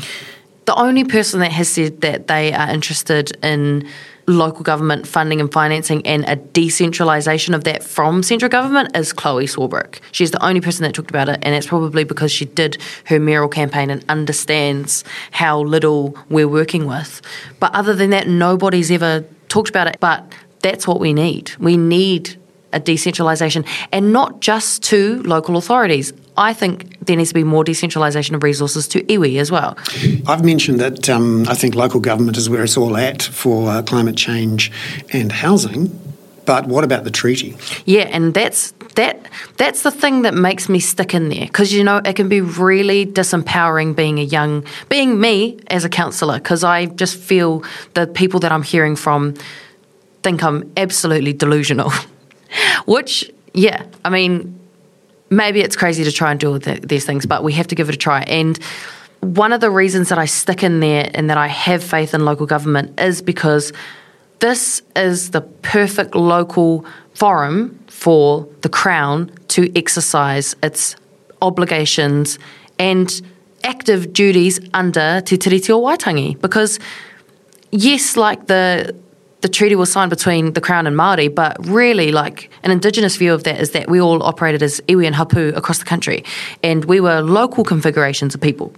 [0.66, 3.88] The only person that has said that they are interested in
[4.28, 9.46] local government funding and financing and a decentralisation of that from central government is Chloe
[9.46, 10.00] Swarbrick.
[10.12, 13.20] She's the only person that talked about it, and it's probably because she did her
[13.20, 17.22] mayoral campaign and understands how little we're working with.
[17.60, 19.98] But other than that, nobody's ever talked about it.
[20.00, 20.32] But
[20.62, 21.56] that's what we need.
[21.58, 22.40] We need
[22.72, 26.12] a decentralisation and not just to local authorities.
[26.38, 29.78] I think there needs to be more decentralisation of resources to iwi as well.
[30.28, 33.82] I've mentioned that um, I think local government is where it's all at for uh,
[33.84, 34.72] climate change
[35.12, 36.00] and housing.
[36.46, 37.56] But what about the treaty?
[37.86, 41.84] Yeah, and that's that that's the thing that makes me stick in there because you
[41.84, 46.64] know it can be really disempowering being a young being me as a councillor because
[46.64, 49.36] I just feel the people that I'm hearing from
[50.22, 51.92] think I'm absolutely delusional.
[52.86, 54.60] Which, yeah, I mean,
[55.36, 57.90] maybe it's crazy to try and do the, these things, but we have to give
[57.90, 58.22] it a try.
[58.24, 58.60] And
[59.22, 62.26] one of the reasons that I stick in there and that I have faith in
[62.26, 63.72] local government is because
[64.40, 70.96] this is the perfect local forum for the Crown to exercise its
[71.42, 72.38] obligations
[72.80, 73.22] and
[73.64, 76.40] active duties under Te Tiriti o Waitangi.
[76.42, 76.80] Because,
[77.72, 78.94] yes, like the
[79.44, 83.34] the treaty was signed between the Crown and Māori, but really, like, an Indigenous view
[83.34, 86.24] of that is that we all operated as iwi and hapu across the country.
[86.64, 88.74] And we were local configurations of people.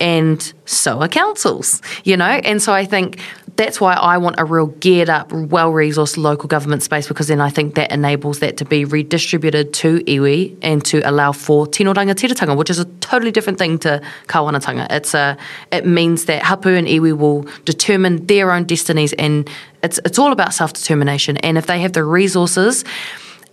[0.00, 2.24] And so are councils, you know?
[2.24, 3.20] And so I think
[3.56, 7.40] that's why I want a real geared up, well resourced local government space because then
[7.40, 11.94] I think that enables that to be redistributed to iwi and to allow for tino
[11.94, 14.86] rangatiratanga, which is a totally different thing to kawanatanga.
[14.90, 15.36] It's a,
[15.72, 19.48] it means that hapu and iwi will determine their own destinies and
[19.82, 21.36] it's, it's all about self determination.
[21.38, 22.84] And if they have the resources,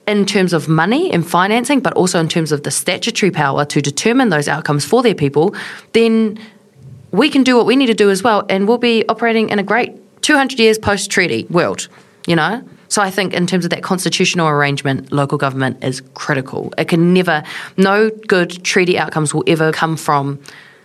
[0.06, 3.82] in terms of money and financing, but also in terms of the statutory power to
[3.82, 5.56] determine those outcomes for their people,
[5.94, 6.38] then
[7.14, 9.60] we can do what we need to do as well, and we'll be operating in
[9.60, 11.88] a great 200 years post treaty world,
[12.28, 12.62] you know?
[12.90, 16.74] So I think in terms of that constitutional arrangement, local government is critical.
[16.78, 17.44] It can never,
[17.78, 20.40] no good treaty outcomes will ever come from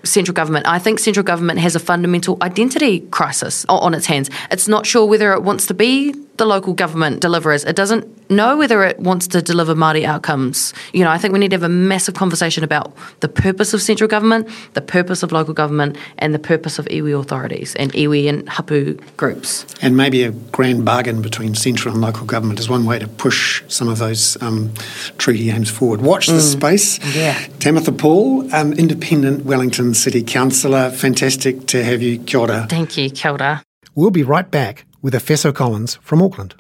[0.05, 0.67] central government.
[0.67, 4.31] I think central government has a fundamental identity crisis on its hands.
[4.51, 7.65] It's not sure whether it wants to be the local government delivers.
[7.65, 10.73] It doesn't know whether it wants to deliver Māori outcomes.
[10.93, 13.83] You know, I think we need to have a massive conversation about the purpose of
[13.83, 18.29] central government, the purpose of local government, and the purpose of iwi authorities and iwi
[18.29, 19.67] and hapu groups.
[19.83, 23.65] And maybe a grand bargain between central and local government is one way to push
[23.69, 24.73] some of those um,
[25.19, 26.01] treaty aims forward.
[26.03, 26.59] Watch this mm.
[26.59, 27.17] space.
[27.17, 27.35] Yeah.
[27.59, 30.91] Tamatha Paul, um, independent Wellington City Councillor.
[30.91, 32.19] Fantastic to have you.
[32.19, 32.67] Kia ora.
[32.69, 33.11] Thank you.
[33.11, 33.63] Kia ora.
[33.95, 36.55] We'll be right back with Efeso Collins from Auckland.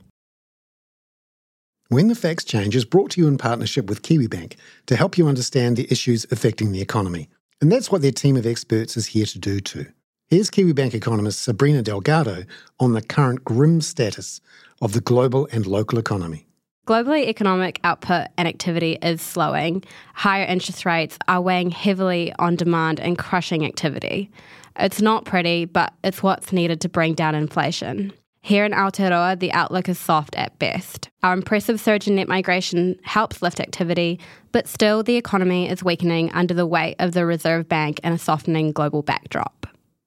[1.91, 5.27] When the Facts Change is brought to you in partnership with Kiwibank to help you
[5.27, 7.29] understand the issues affecting the economy.
[7.61, 9.87] And that's what their team of experts is here to do too.
[10.27, 12.45] Here's Kiwibank economist Sabrina Delgado
[12.79, 14.43] on the current grim status
[14.83, 16.47] of the global and local economy.
[16.88, 19.85] Globally, economic output and activity is slowing.
[20.14, 24.31] Higher interest rates are weighing heavily on demand and crushing activity.
[24.74, 28.14] It's not pretty, but it's what's needed to bring down inflation.
[28.40, 31.11] Here in Aotearoa, the outlook is soft at best.
[31.22, 34.18] Our impressive surge in net migration helps lift activity,
[34.51, 38.18] but still the economy is weakening under the weight of the Reserve Bank and a
[38.18, 39.58] softening global backdrop.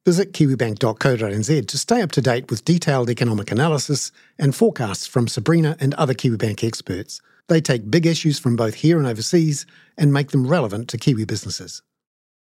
[0.04, 5.78] Visit kiwibank.co.nz to stay up to date with detailed economic analysis and forecasts from Sabrina
[5.80, 7.22] and other Kiwibank experts.
[7.48, 9.68] They take big issues from both here and overseas
[10.00, 11.84] and make them relevant to Kiwi businesses.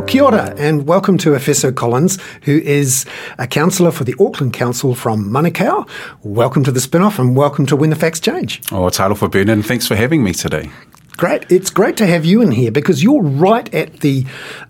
[0.00, 3.04] Well, kia ora, and welcome to Efeso Collins, who is
[3.36, 5.86] a councillor for the Auckland Council from Manukau.
[6.22, 8.62] Welcome to the spin off and welcome to When the Facts Change.
[8.72, 10.70] Oh, it's for Bernard, and thanks for having me today.
[11.18, 11.44] Great.
[11.52, 14.24] It's great to have you in here because you're right at the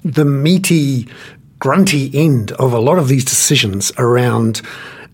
[0.05, 1.07] the meaty,
[1.61, 4.63] grunty end of a lot of these decisions around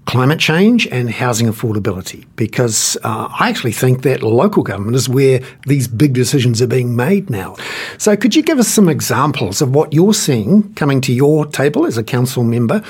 [0.07, 5.41] climate change and housing affordability because uh, I actually think that local government is where
[5.67, 7.57] these big decisions are being made now.
[7.99, 11.85] So, could you give us some examples of what you're seeing coming to your table
[11.87, 12.83] as a council member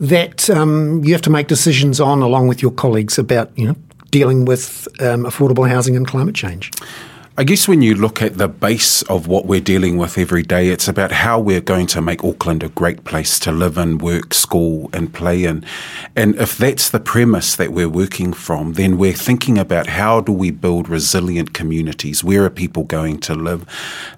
[0.00, 3.76] that um, you have to make decisions on along with your colleagues about, you know,
[4.10, 6.70] dealing with um, affordable housing and climate change?
[7.36, 10.68] I guess when you look at the base of what we're dealing with every day,
[10.68, 14.32] it's about how we're going to make Auckland a great place to live and work,
[14.32, 15.64] school, and play in.
[16.14, 20.30] And if that's the premise that we're working from, then we're thinking about how do
[20.30, 22.22] we build resilient communities?
[22.22, 23.66] Where are people going to live?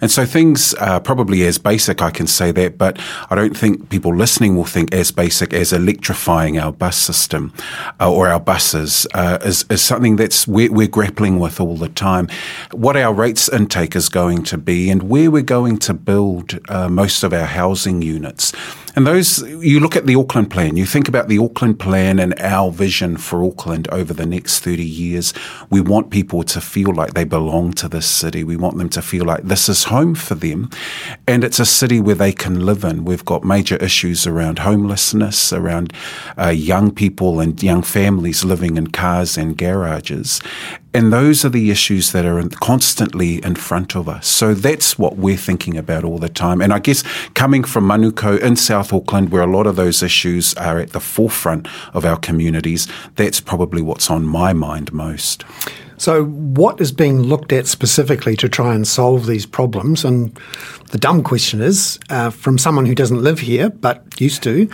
[0.02, 2.98] And so things are probably as basic, I can say that, but
[3.30, 7.54] I don't think people listening will think as basic as electrifying our bus system
[7.98, 11.88] uh, or our buses uh, is, is something that's we're, we're grappling with all the
[11.88, 12.28] time.
[12.72, 16.88] What our rates intake is going to be and where we're going to build uh,
[16.88, 18.52] most of our housing units.
[18.96, 22.32] And those, you look at the Auckland plan, you think about the Auckland plan and
[22.40, 25.34] our vision for Auckland over the next 30 years.
[25.68, 28.42] We want people to feel like they belong to this city.
[28.42, 30.70] We want them to feel like this is home for them.
[31.28, 33.04] And it's a city where they can live in.
[33.04, 35.92] We've got major issues around homelessness, around
[36.38, 40.40] uh, young people and young families living in cars and garages.
[40.96, 44.26] And those are the issues that are constantly in front of us.
[44.26, 46.62] So that's what we're thinking about all the time.
[46.62, 47.02] And I guess
[47.34, 51.00] coming from Manukau in South Auckland, where a lot of those issues are at the
[51.00, 55.44] forefront of our communities, that's probably what's on my mind most.
[55.98, 60.02] So, what is being looked at specifically to try and solve these problems?
[60.02, 60.34] And
[60.92, 64.66] the dumb question is uh, from someone who doesn't live here but used to,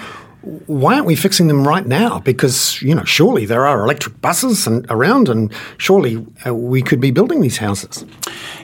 [0.42, 2.18] why aren't we fixing them right now?
[2.18, 7.00] Because you know, surely there are electric buses and around, and surely uh, we could
[7.00, 8.04] be building these houses.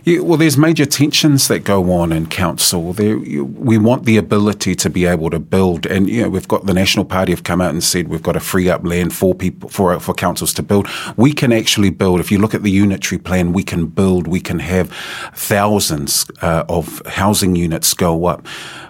[0.04, 2.92] Yeah, well, there's major tensions that go on in council.
[2.92, 6.66] There, we want the ability to be able to build, and you know, we've got
[6.66, 9.34] the National Party have come out and said we've got to free up land for
[9.34, 10.88] people for for councils to build.
[11.16, 12.18] We can actually build.
[12.18, 14.26] If you look at the unitary plan, we can build.
[14.26, 14.90] We can have
[15.34, 18.46] thousands uh, of housing units go up.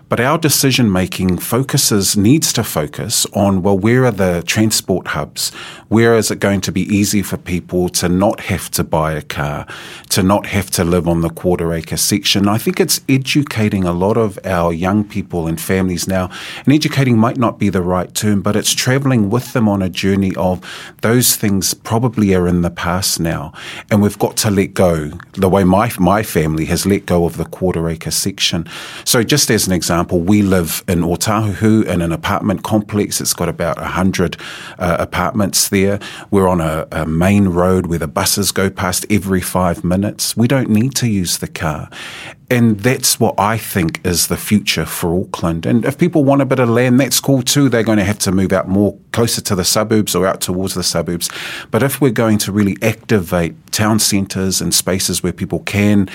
[0.09, 5.51] But our decision making focuses, needs to focus on, well, where are the transport hubs?
[5.89, 9.21] Where is it going to be easy for people to not have to buy a
[9.21, 9.67] car,
[10.11, 12.49] to not have to live on the quarter acre section?
[12.49, 16.31] I think it's educating a lot of our young people and families now.
[16.65, 19.91] And educating might not be the right term, but it's traveling with them on a
[19.91, 20.65] journey of
[21.03, 23.53] those things probably are in the past now.
[23.91, 27.37] And we've got to let go the way my, my family has let go of
[27.37, 28.67] the quarter acre section.
[29.05, 33.21] So just as an example, example, we live in Otahuhu in an apartment complex.
[33.21, 34.37] It's got about 100
[34.79, 35.99] uh, apartments there.
[36.31, 40.37] We're on a, a main road where the buses go past every five minutes.
[40.37, 41.91] We don't need to use the car.
[42.51, 45.67] And that's what I think is the future for Auckland.
[45.67, 47.69] And if people want a bit of land, that's cool too.
[47.69, 50.75] They're going to have to move out more closer to the suburbs or out towards
[50.75, 51.29] the suburbs.
[51.71, 56.09] But if we're going to really activate town centres and spaces where people can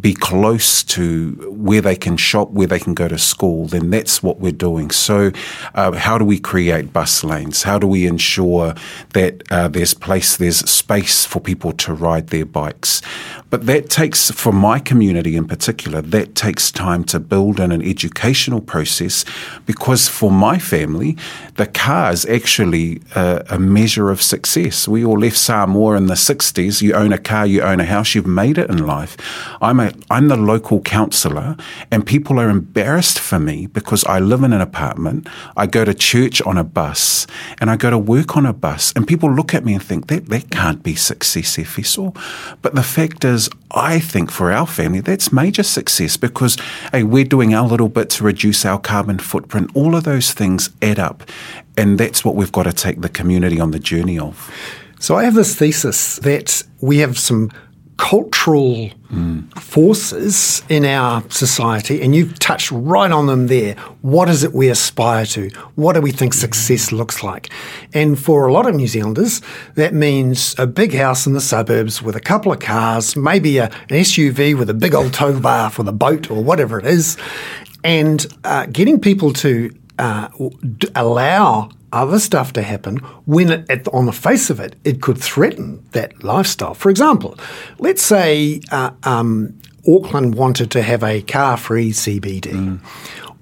[0.00, 4.22] be close to where they can shop, where they can go to school, then that's
[4.22, 4.90] what we're doing.
[4.90, 5.32] So,
[5.74, 7.64] uh, how do we create bus lanes?
[7.64, 8.74] How do we ensure
[9.14, 13.02] that uh, there's place, there's space for people to ride their bikes?
[13.50, 17.82] But that takes, for my community in particular, that takes time to build in an
[17.82, 19.24] educational process
[19.64, 21.16] because for my family,
[21.54, 24.86] the car is actually a, a measure of success.
[24.86, 26.82] We all left Samoa in the 60s.
[26.82, 29.16] You own a car, you own a house, you've made it in life.
[29.62, 31.56] I'm a I'm the local councillor,
[31.90, 35.94] and people are embarrassed for me because I live in an apartment, I go to
[35.94, 37.26] church on a bus,
[37.60, 40.08] and I go to work on a bus, and people look at me and think
[40.08, 42.16] that that can't be success, Efeso.
[42.62, 46.56] But the fact is, I think for our family that's major success because
[46.92, 49.70] hey, we're doing our little bit to reduce our carbon footprint.
[49.74, 51.22] All of those things add up,
[51.76, 54.50] and that's what we've got to take the community on the journey of.
[55.00, 57.50] So I have this thesis that we have some
[57.98, 59.60] cultural mm.
[59.60, 63.74] forces in our society, and you've touched right on them there.
[64.00, 65.50] What is it we aspire to?
[65.74, 67.50] What do we think success looks like?
[67.92, 69.42] And for a lot of New Zealanders,
[69.74, 73.64] that means a big house in the suburbs with a couple of cars, maybe a,
[73.64, 77.18] an SUV with a big old tow bar for the boat or whatever it is,
[77.84, 80.28] and uh, getting people to uh,
[80.94, 85.18] allow other stuff to happen when it, at, on the face of it, it could
[85.18, 86.74] threaten that lifestyle.
[86.74, 87.38] For example,
[87.78, 92.52] let's say uh, um, Auckland wanted to have a car free CBD.
[92.52, 92.80] Mm.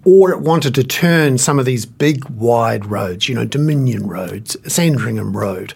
[0.04, 4.56] Or it wanted to turn some of these big wide roads, you know, Dominion roads,
[4.72, 5.74] Sandringham Road,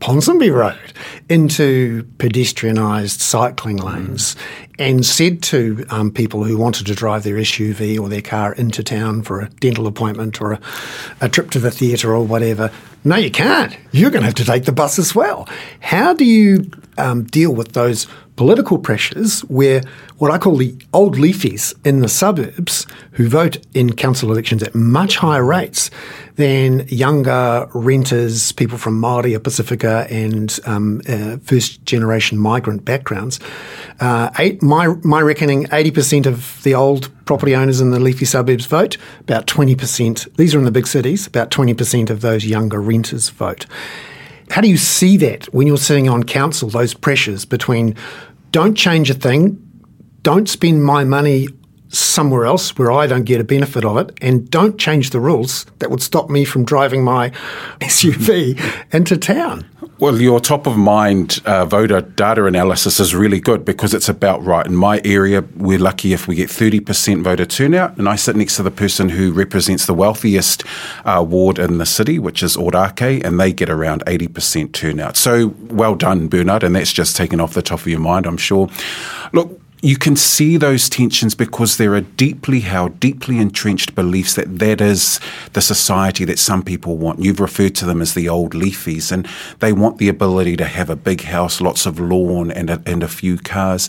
[0.00, 0.92] Ponsonby Road
[1.28, 4.40] into pedestrianised cycling lanes mm.
[4.78, 8.82] and said to um, people who wanted to drive their SUV or their car into
[8.82, 10.60] town for a dental appointment or a,
[11.20, 12.70] a trip to the theatre or whatever,
[13.04, 13.76] no, you can't.
[13.92, 15.48] You're going to have to take the bus as well.
[15.80, 19.82] How do you um, deal with those political pressures where
[20.18, 24.74] what I call the old leafies in the suburbs who vote in council elections at
[24.74, 25.90] much higher rates
[26.36, 33.40] than younger renters, people from Māori or Pasifika and um, uh, first generation migrant backgrounds.
[34.00, 38.66] Uh, eight, my, my reckoning, 80% of the old property owners in the leafy suburbs
[38.66, 43.30] vote, about 20%, these are in the big cities, about 20% of those younger renters
[43.30, 43.66] vote.
[44.50, 47.96] How do you see that when you're sitting on council, those pressures between
[48.56, 49.62] don't change a thing,
[50.22, 51.46] don't spend my money
[51.88, 55.66] somewhere else where I don't get a benefit of it, and don't change the rules
[55.80, 57.28] that would stop me from driving my
[57.80, 58.58] SUV
[58.94, 59.68] into town.
[59.98, 64.44] Well, your top of mind uh, voter data analysis is really good because it's about
[64.44, 64.66] right.
[64.66, 68.56] In my area, we're lucky if we get 30% voter turnout, and I sit next
[68.56, 70.64] to the person who represents the wealthiest
[71.06, 75.16] uh, ward in the city, which is Ōrākei, and they get around 80% turnout.
[75.16, 78.36] So well done, Bernard, and that's just taken off the top of your mind, I'm
[78.36, 78.68] sure.
[79.32, 84.58] Look, you can see those tensions because there are deeply held, deeply entrenched beliefs that
[84.58, 85.20] that is
[85.52, 87.20] the society that some people want.
[87.20, 89.28] You've referred to them as the old leafies, and
[89.60, 93.04] they want the ability to have a big house, lots of lawn, and a, and
[93.04, 93.88] a few cars.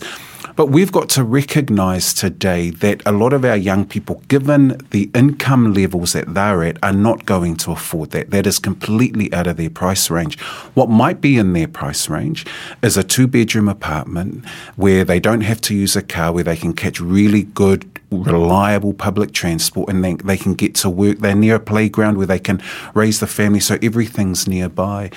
[0.58, 5.08] But we've got to recognise today that a lot of our young people, given the
[5.14, 8.32] income levels that they're at, are not going to afford that.
[8.32, 10.36] That is completely out of their price range.
[10.74, 12.44] What might be in their price range
[12.82, 14.44] is a two bedroom apartment
[14.74, 18.94] where they don't have to use a car, where they can catch really good reliable
[18.94, 21.18] public transport and they, they can get to work.
[21.18, 22.62] They're near a playground where they can
[22.94, 25.10] raise the family, so everything's nearby.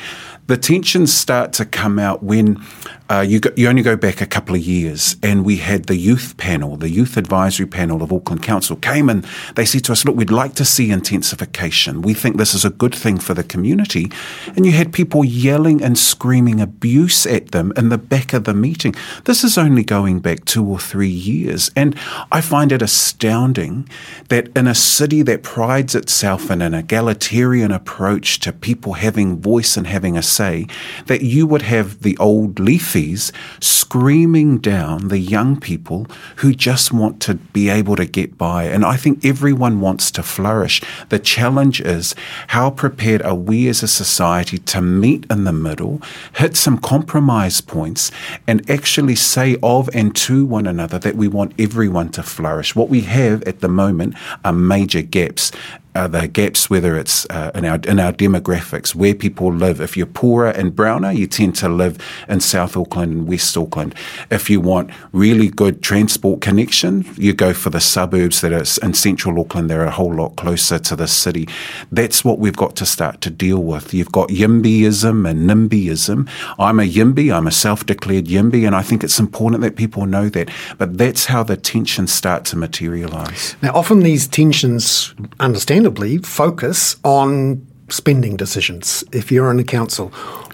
[0.48, 2.62] The tensions start to come out when
[3.10, 5.98] uh, you, go, you only go back a couple of years, and we had the
[5.98, 9.26] youth panel, the youth advisory panel of Auckland Council came and
[9.56, 12.02] they said to us, "Look, we'd like to see intensification.
[12.02, 14.12] We think this is a good thing for the community."
[14.56, 18.54] And you had people yelling and screaming abuse at them in the back of the
[18.54, 18.96] meeting.
[19.26, 21.98] This is only going back two or three years, and
[22.32, 23.88] I find it astounding
[24.30, 29.78] that in a city that prides itself in an egalitarian approach to people having voice
[29.78, 30.68] and having a say,
[31.06, 36.08] that you would have the old leafies screaming down the young people
[36.38, 38.64] who just want to be able to get by.
[38.64, 40.82] And I think everyone wants to flourish.
[41.10, 42.16] The challenge is
[42.48, 46.02] how prepared are we as a society to meet in the middle,
[46.38, 48.12] hit some compromise points,
[48.48, 52.71] and actually say of and to one another that we want everyone to flourish.
[52.76, 55.52] What we have at the moment are major gaps
[55.96, 59.82] uh, the gaps, whether it's uh, in our in our demographics, where people live.
[59.82, 63.96] If you're poorer and browner, you tend to live in South Auckland and West Auckland.
[64.30, 68.94] If you want really good transport connection, you go for the suburbs that are in
[68.94, 69.70] Central Auckland.
[69.70, 71.48] They're a whole lot closer to the city.
[71.92, 73.94] That's what we've got to start to deal with.
[73.94, 76.30] You've got YIMBYism and NIMBYism.
[76.60, 77.34] I'm a YIMBY.
[77.34, 80.50] I'm a self-declared YIMBY, and I think it's important that people know that.
[80.78, 83.56] But that's how the tensions start to materialise.
[83.62, 90.10] Now, often these tensions, understand understandably, focus on spending decisions if you're in a council.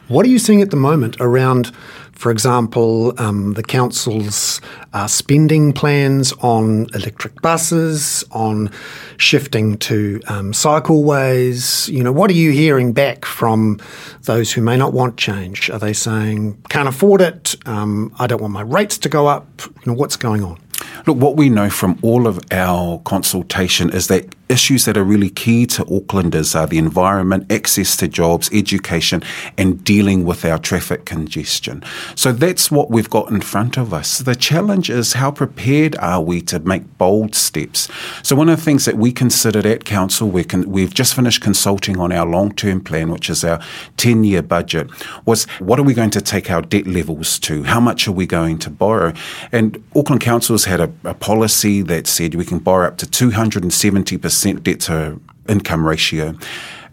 [0.08, 1.76] What are you seeing at the moment around,
[2.14, 4.62] for example, um, the council's
[4.94, 8.72] uh, spending plans on electric buses, on
[9.18, 11.90] shifting to um, cycleways?
[11.90, 13.80] You know, what are you hearing back from
[14.24, 15.70] those who may not want change?
[15.70, 19.46] Are they saying, can't afford it, um, I don't want my rates to go up?
[19.86, 20.58] You know, what's going on?
[21.06, 25.30] Look, what we know from all of our consultation is that issues that are really
[25.30, 29.22] key to Aucklanders are the environment, access to jobs, education,
[29.58, 31.84] and dealing with our traffic congestion.
[32.16, 34.20] So that's what we've got in front of us.
[34.20, 37.90] The challenge is how prepared are we to make bold steps?
[38.24, 42.00] So one of the things that we considered at Council, we we've just finished consulting
[42.00, 43.60] on our long-term plan, which is our
[43.98, 44.90] 10-year budget,
[45.26, 47.64] was what are we going to take our debt levels to?
[47.64, 49.14] How much are we going to borrow?
[49.52, 54.37] And Auckland Council's had a, a policy that said we can borrow up to 270%
[54.44, 56.36] debt to income ratio.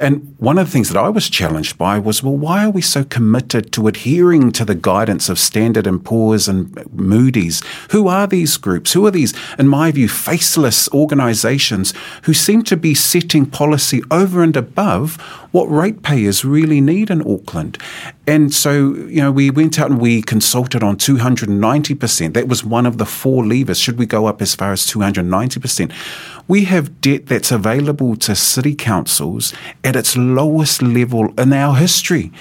[0.01, 2.83] And one of the things that I was challenged by was, well, why are we
[2.83, 7.63] so committed to adhering to the guidance of Standard and Poor's and Moody's?
[7.91, 8.93] Who are these groups?
[8.93, 14.43] Who are these, in my view, faceless organisations who seem to be setting policy over
[14.43, 15.17] and above
[15.53, 17.79] what ratepayers really need in Auckland?
[18.27, 22.33] And so, you know, we went out and we consulted on 290%.
[22.33, 23.79] That was one of the four levers.
[23.79, 25.93] Should we go up as far as 290%?
[26.49, 29.53] We have debt that's available to city councils
[29.83, 32.33] at its lowest level in our history.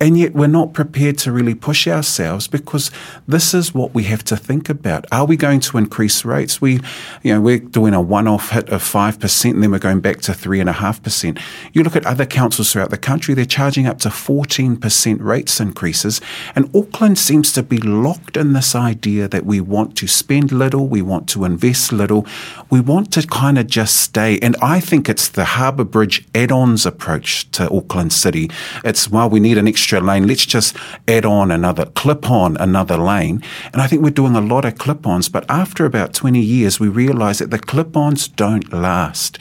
[0.00, 2.90] And yet we're not prepared to really push ourselves because
[3.26, 5.06] this is what we have to think about.
[5.10, 6.60] Are we going to increase rates?
[6.60, 6.80] We,
[7.22, 10.32] you know, we're doing a one-off hit of 5% and then we're going back to
[10.32, 11.40] 3.5%.
[11.72, 16.20] You look at other councils throughout the country, they're charging up to 14% rates increases.
[16.54, 20.86] And Auckland seems to be locked in this idea that we want to spend little,
[20.86, 22.24] we want to invest little,
[22.70, 24.38] we want to kind of just stay.
[24.40, 28.48] And I think it's the Harbour Bridge add-ons approach to Auckland City.
[28.84, 30.26] It's, well, we need an extra extra lane.
[30.26, 30.76] Let's just
[31.06, 33.42] add on another, clip on another lane.
[33.72, 36.78] And I think we're doing a lot of clip ons, but after about 20 years,
[36.78, 39.38] we realize that the clip ons don't last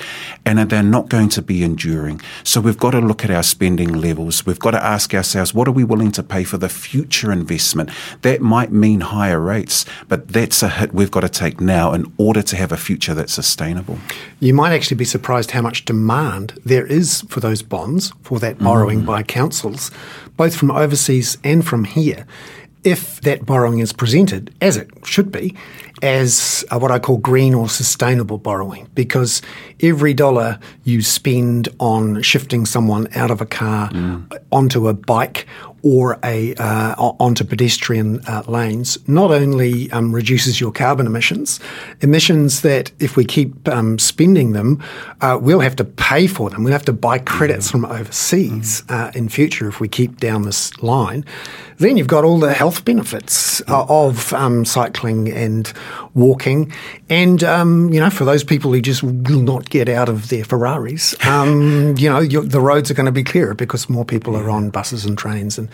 [0.48, 2.22] and they're not going to be enduring.
[2.44, 4.46] So we've got to look at our spending levels.
[4.46, 7.90] We've got to ask ourselves, what are we willing to pay for the future investment?
[8.22, 12.12] That might mean higher rates, but that's a hit we've got to take now in
[12.18, 14.00] order to have a future that's sustainable.
[14.40, 18.60] You might actually be surprised how much demand there is for those bonds, for that
[18.60, 19.06] borrowing mm.
[19.06, 19.92] by councils
[20.38, 22.26] both from overseas and from here,
[22.84, 25.54] if that borrowing is presented, as it should be,
[26.02, 29.42] as what I call green or sustainable borrowing, because
[29.82, 34.26] every dollar you spend on shifting someone out of a car mm.
[34.52, 35.48] onto a bike
[35.84, 41.60] or a uh, onto pedestrian uh, lanes not only um, reduces your carbon emissions,
[42.02, 44.82] emissions that if we keep um, spending them,
[45.22, 46.64] uh, we'll have to pay for them.
[46.64, 50.78] We'll have to buy credits from overseas uh, in future if we keep down this
[50.82, 51.26] line.
[51.78, 55.72] Then you've got all the health benefits uh, of um, cycling and
[56.16, 56.74] walking,
[57.08, 60.44] and um, you know for those people who just will not get out of their
[60.44, 64.50] Ferraris, um, you know the roads are going to be clearer because more people are
[64.50, 65.67] on buses and trains and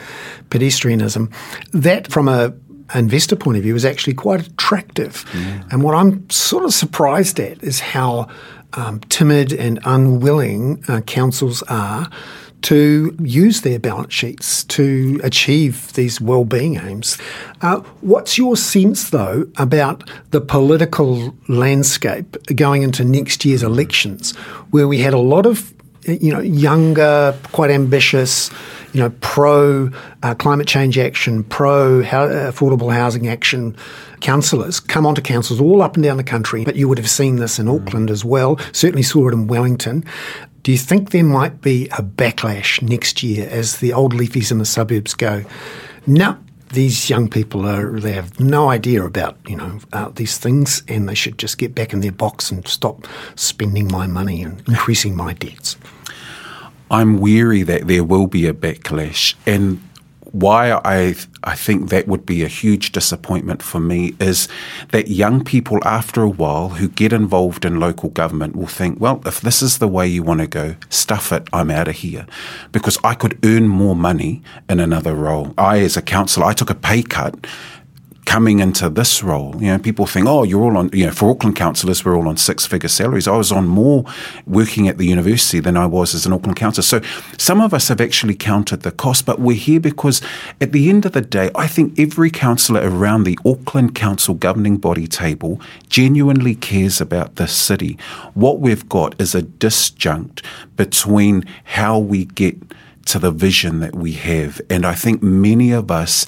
[0.49, 1.31] pedestrianism.
[1.71, 2.53] That, from a
[2.95, 5.25] investor point of view, is actually quite attractive.
[5.33, 5.63] Yeah.
[5.71, 8.27] And what I'm sort of surprised at is how
[8.73, 12.09] um, timid and unwilling uh, councils are
[12.63, 17.17] to use their balance sheets to achieve these well-being aims.
[17.61, 24.33] Uh, what's your sense, though, about the political landscape going into next year's elections,
[24.71, 25.73] where we had a lot of,
[26.07, 28.49] you know, younger, quite ambitious
[28.93, 29.89] you know, pro
[30.21, 33.75] uh, climate change action, pro affordable housing action
[34.21, 36.63] councillors come onto councils all up and down the country.
[36.63, 38.57] But you would have seen this in Auckland as well.
[38.71, 40.05] Certainly saw it in Wellington.
[40.61, 44.59] Do you think there might be a backlash next year as the old leafies in
[44.59, 45.43] the suburbs go?
[46.07, 46.37] No,
[46.73, 51.07] these young people are they have no idea about you know uh, these things, and
[51.07, 55.15] they should just get back in their box and stop spending my money and increasing
[55.15, 55.77] my debts.
[56.91, 59.33] I'm weary that there will be a backlash.
[59.47, 59.81] And
[60.33, 64.47] why I I think that would be a huge disappointment for me is
[64.91, 69.21] that young people after a while who get involved in local government will think, well,
[69.27, 72.25] if this is the way you want to go, stuff it, I'm out of here,
[72.71, 75.53] because I could earn more money in another role.
[75.57, 77.45] I, as a councillor, I took a pay cut
[78.25, 79.55] coming into this role.
[79.59, 82.27] You know, people think, oh, you're all on, you know, for Auckland councillors, we're all
[82.27, 83.27] on six figure salaries.
[83.27, 84.05] I was on more
[84.45, 86.83] working at the university than I was as an Auckland councillor.
[86.83, 87.01] So
[87.37, 90.21] some of us have actually counted the cost, but we're here because
[90.61, 94.77] at the end of the day, I think every councillor around the Auckland Council governing
[94.77, 95.59] body table
[95.89, 97.97] genuinely cares about this city.
[98.33, 100.43] What we've got is a disjunct
[100.75, 102.57] between how we get
[103.05, 104.61] to the vision that we have.
[104.69, 106.25] And I think many of us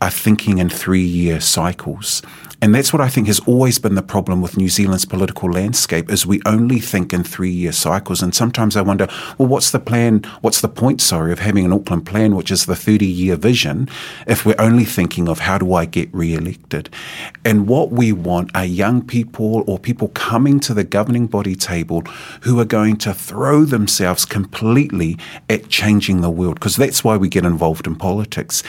[0.00, 2.22] are thinking in three year cycles.
[2.60, 6.10] And that's what I think has always been the problem with New Zealand's political landscape
[6.10, 8.20] is we only think in three year cycles.
[8.20, 9.06] And sometimes I wonder,
[9.38, 10.24] well, what's the plan?
[10.40, 13.88] What's the point, sorry, of having an Auckland plan, which is the 30 year vision,
[14.26, 16.90] if we're only thinking of how do I get re elected?
[17.44, 22.00] And what we want are young people or people coming to the governing body table
[22.40, 25.16] who are going to throw themselves completely
[25.48, 28.64] at changing the world, because that's why we get involved in politics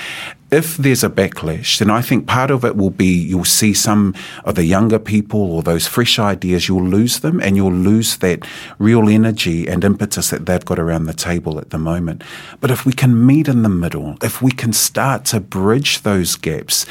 [0.52, 4.16] if there's a backlash, then I think part of it will be you'll see some
[4.44, 8.48] of the younger people or those fresh ideas, you'll lose them and you'll lose that
[8.80, 12.24] real energy and impetus that they've got around the table at the moment.
[12.62, 16.36] But if we can meet in the middle, if we can start to bridge those
[16.36, 16.86] gaps,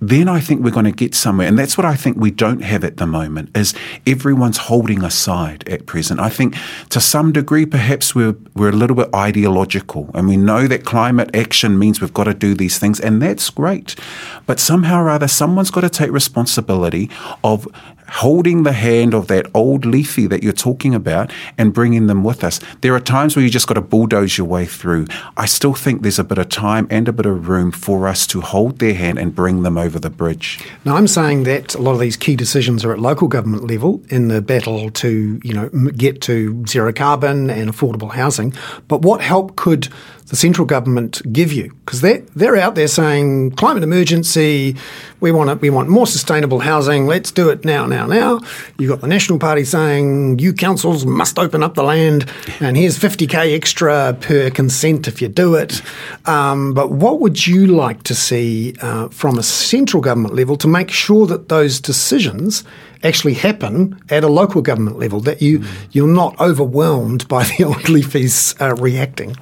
[0.00, 1.48] then I think we're going to get somewhere.
[1.48, 3.74] And that's what I think we don't have at the moment is
[4.06, 6.20] everyone's holding aside at present.
[6.20, 6.54] I think
[6.90, 11.34] to some degree, perhaps we're, we're a little bit ideological and we know that climate
[11.34, 13.96] action means we've got to do these things and that's great.
[14.44, 17.10] But somehow or other, someone's got to take responsibility
[17.42, 17.66] of
[18.08, 22.44] holding the hand of that old leafy that you're talking about and bringing them with
[22.44, 22.60] us.
[22.80, 25.06] There are times where you just got to bulldoze your way through.
[25.36, 28.26] I still think there's a bit of time and a bit of room for us
[28.28, 30.58] to hold their hand and bring them over the bridge.
[30.84, 34.02] Now, I'm saying that a lot of these key decisions are at local government level
[34.08, 38.52] in the battle to, you know, get to zero carbon and affordable housing.
[38.88, 39.88] But what help could
[40.26, 41.72] the central government give you?
[41.84, 44.76] Because they're, they're out there saying climate emergency,
[45.20, 48.40] we want it, we want more sustainable housing, let's do it now, now, now.
[48.78, 52.98] You've got the National Party saying you councils must open up the land and here's
[52.98, 55.82] 50k extra per consent if you do it.
[56.26, 60.68] Um, but what would you like to see uh, from a central government level to
[60.68, 62.64] make sure that those decisions
[63.02, 65.66] actually happen at a local government level, that you, mm.
[65.92, 69.36] you're not overwhelmed by the old leafies uh, reacting?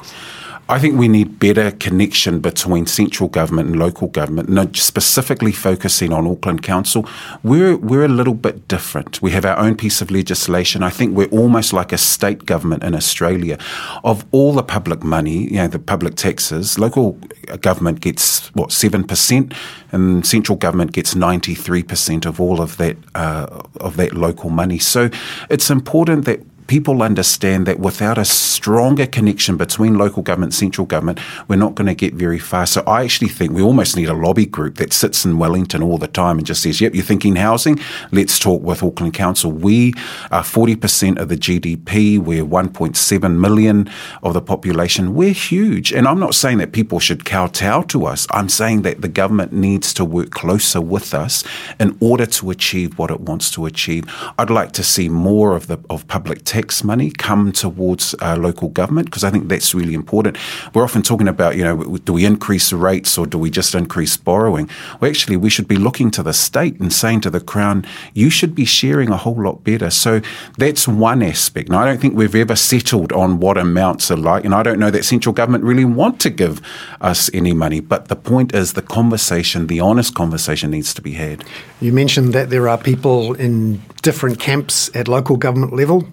[0.66, 4.48] I think we need better connection between central government and local government.
[4.48, 7.06] No, specifically focusing on Auckland Council,
[7.42, 9.20] we're we're a little bit different.
[9.20, 10.82] We have our own piece of legislation.
[10.82, 13.58] I think we're almost like a state government in Australia.
[14.04, 17.18] Of all the public money, you know, the public taxes, local
[17.60, 19.52] government gets what seven percent,
[19.92, 24.48] and central government gets ninety three percent of all of that uh, of that local
[24.48, 24.78] money.
[24.78, 25.10] So
[25.50, 31.20] it's important that people understand that without a stronger connection between local government, central government,
[31.48, 32.66] we're not going to get very far.
[32.66, 35.98] So I actually think we almost need a lobby group that sits in Wellington all
[35.98, 37.78] the time and just says, yep, you're thinking housing?
[38.12, 39.52] Let's talk with Auckland Council.
[39.52, 39.92] We
[40.30, 42.18] are 40% of the GDP.
[42.18, 43.90] We're 1.7 million
[44.22, 45.14] of the population.
[45.14, 45.92] We're huge.
[45.92, 48.26] And I'm not saying that people should kowtow to us.
[48.30, 51.44] I'm saying that the government needs to work closer with us
[51.78, 54.04] in order to achieve what it wants to achieve.
[54.38, 58.68] I'd like to see more of the of public tax money come towards uh, local
[58.68, 60.38] government because I think that's really important.
[60.72, 64.16] We're often talking about, you know, do we increase rates or do we just increase
[64.16, 64.70] borrowing?
[65.00, 68.30] Well, actually, we should be looking to the state and saying to the Crown, you
[68.30, 69.90] should be sharing a whole lot better.
[69.90, 70.20] So
[70.56, 71.70] that's one aspect.
[71.70, 74.78] Now, I don't think we've ever settled on what amounts are like, and I don't
[74.78, 76.62] know that central government really want to give
[77.00, 77.80] us any money.
[77.80, 81.42] But the point is the conversation, the honest conversation needs to be had.
[81.80, 86.06] You mentioned that there are people in different camps at local government level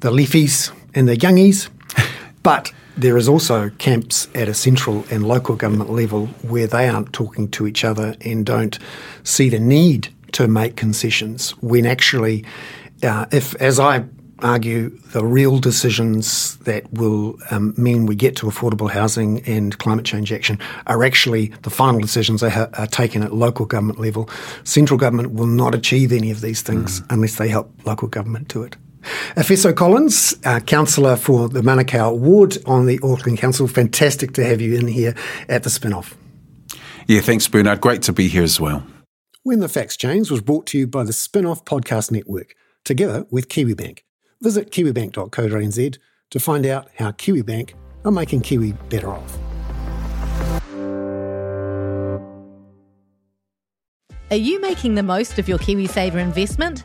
[0.00, 1.68] the leafies and the youngies,
[2.42, 7.12] but there is also camps at a central and local government level where they aren't
[7.12, 8.78] talking to each other and don't
[9.24, 12.44] see the need to make concessions when actually,
[13.02, 14.04] uh, if, as I
[14.40, 20.04] argue, the real decisions that will um, mean we get to affordable housing and climate
[20.04, 24.28] change action are actually the final decisions that are, are taken at local government level.
[24.64, 27.06] Central government will not achieve any of these things mm.
[27.10, 28.76] unless they help local government do it.
[29.36, 34.60] Efeso Collins, uh, councillor for the Manukau Ward on the Auckland Council, fantastic to have
[34.60, 35.14] you in here
[35.48, 36.16] at the spin off.
[37.08, 37.80] Yeah, thanks, Bernard.
[37.80, 38.86] Great to be here as well.
[39.42, 43.26] When the Facts Change was brought to you by the Spin Off Podcast Network, together
[43.30, 44.00] with KiwiBank.
[44.40, 45.98] Visit kiwibank.co.nz
[46.30, 47.74] to find out how KiwiBank
[48.04, 49.38] are making Kiwi better off.
[54.30, 56.84] Are you making the most of your KiwiSaver investment?